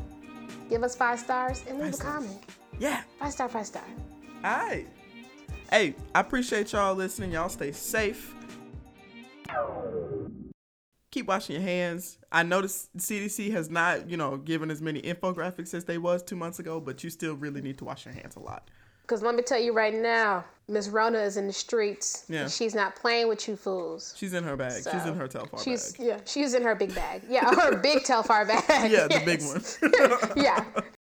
give 0.69 0.83
us 0.83 0.95
five 0.97 1.19
stars 1.21 1.63
and 1.69 1.79
leave 1.79 1.95
a 1.95 1.97
comment 1.97 2.41
Yeah. 2.81 3.03
five 3.21 3.33
star 3.33 3.49
five 3.49 3.67
star 3.67 3.85
All 4.43 4.51
right. 4.51 4.87
Hey, 5.71 5.95
I 6.15 6.21
appreciate 6.21 6.73
y'all 6.73 6.95
listening. 6.97 7.31
Y'all 7.31 7.49
stay 7.49 7.71
safe. 7.71 8.35
Keep 11.13 11.27
washing 11.27 11.55
your 11.57 11.63
hands. 11.65 12.19
I 12.31 12.43
noticed 12.45 12.97
CDC 12.97 13.51
has 13.53 13.69
not, 13.69 14.09
you 14.09 14.17
know, 14.17 14.37
given 14.37 14.71
as 14.71 14.81
many 14.81 15.03
infographics 15.03 15.75
as 15.75 15.85
they 15.85 15.99
was 15.99 16.23
two 16.23 16.37
months 16.37 16.61
ago, 16.61 16.79
but 16.81 17.03
you 17.03 17.11
still 17.11 17.35
really 17.35 17.61
need 17.61 17.79
to 17.79 17.85
wash 17.85 18.05
your 18.05 18.15
hands 18.15 18.37
a 18.37 18.41
lot. 18.41 18.69
because 19.03 19.21
let 19.23 19.35
me 19.35 19.43
tell 19.43 19.59
you 19.61 19.73
right 19.73 19.95
now 19.95 20.45
miss 20.69 20.89
rona 20.89 21.19
is 21.19 21.37
in 21.37 21.49
the 21.49 21.53
streets 21.53 22.25
Yeah. 22.29 22.43
and 22.43 22.51
she's 22.51 22.77
not 22.77 22.95
playing 22.95 23.27
with 23.27 23.49
you 23.49 23.57
fools 23.57 24.15
She's 24.17 24.35
in 24.35 24.45
her 24.45 24.57
bag. 24.57 24.85
She's 24.85 25.05
in 25.05 25.15
her 25.17 25.27
Telfar 25.27 25.65
she's 25.65 25.93
bag. 25.95 26.07
yeah 26.07 26.19
she's 26.25 26.55
in 26.55 26.63
her 26.63 26.77
big 26.77 26.95
bag 26.95 27.23
yeah 27.29 27.53
her 27.53 27.77
big 27.77 27.99
telfar 28.11 28.47
bag 28.47 28.89
Yeah, 28.93 29.09
the 29.09 29.21
big 29.25 29.43
one. 29.43 29.63
yeah 30.45 30.65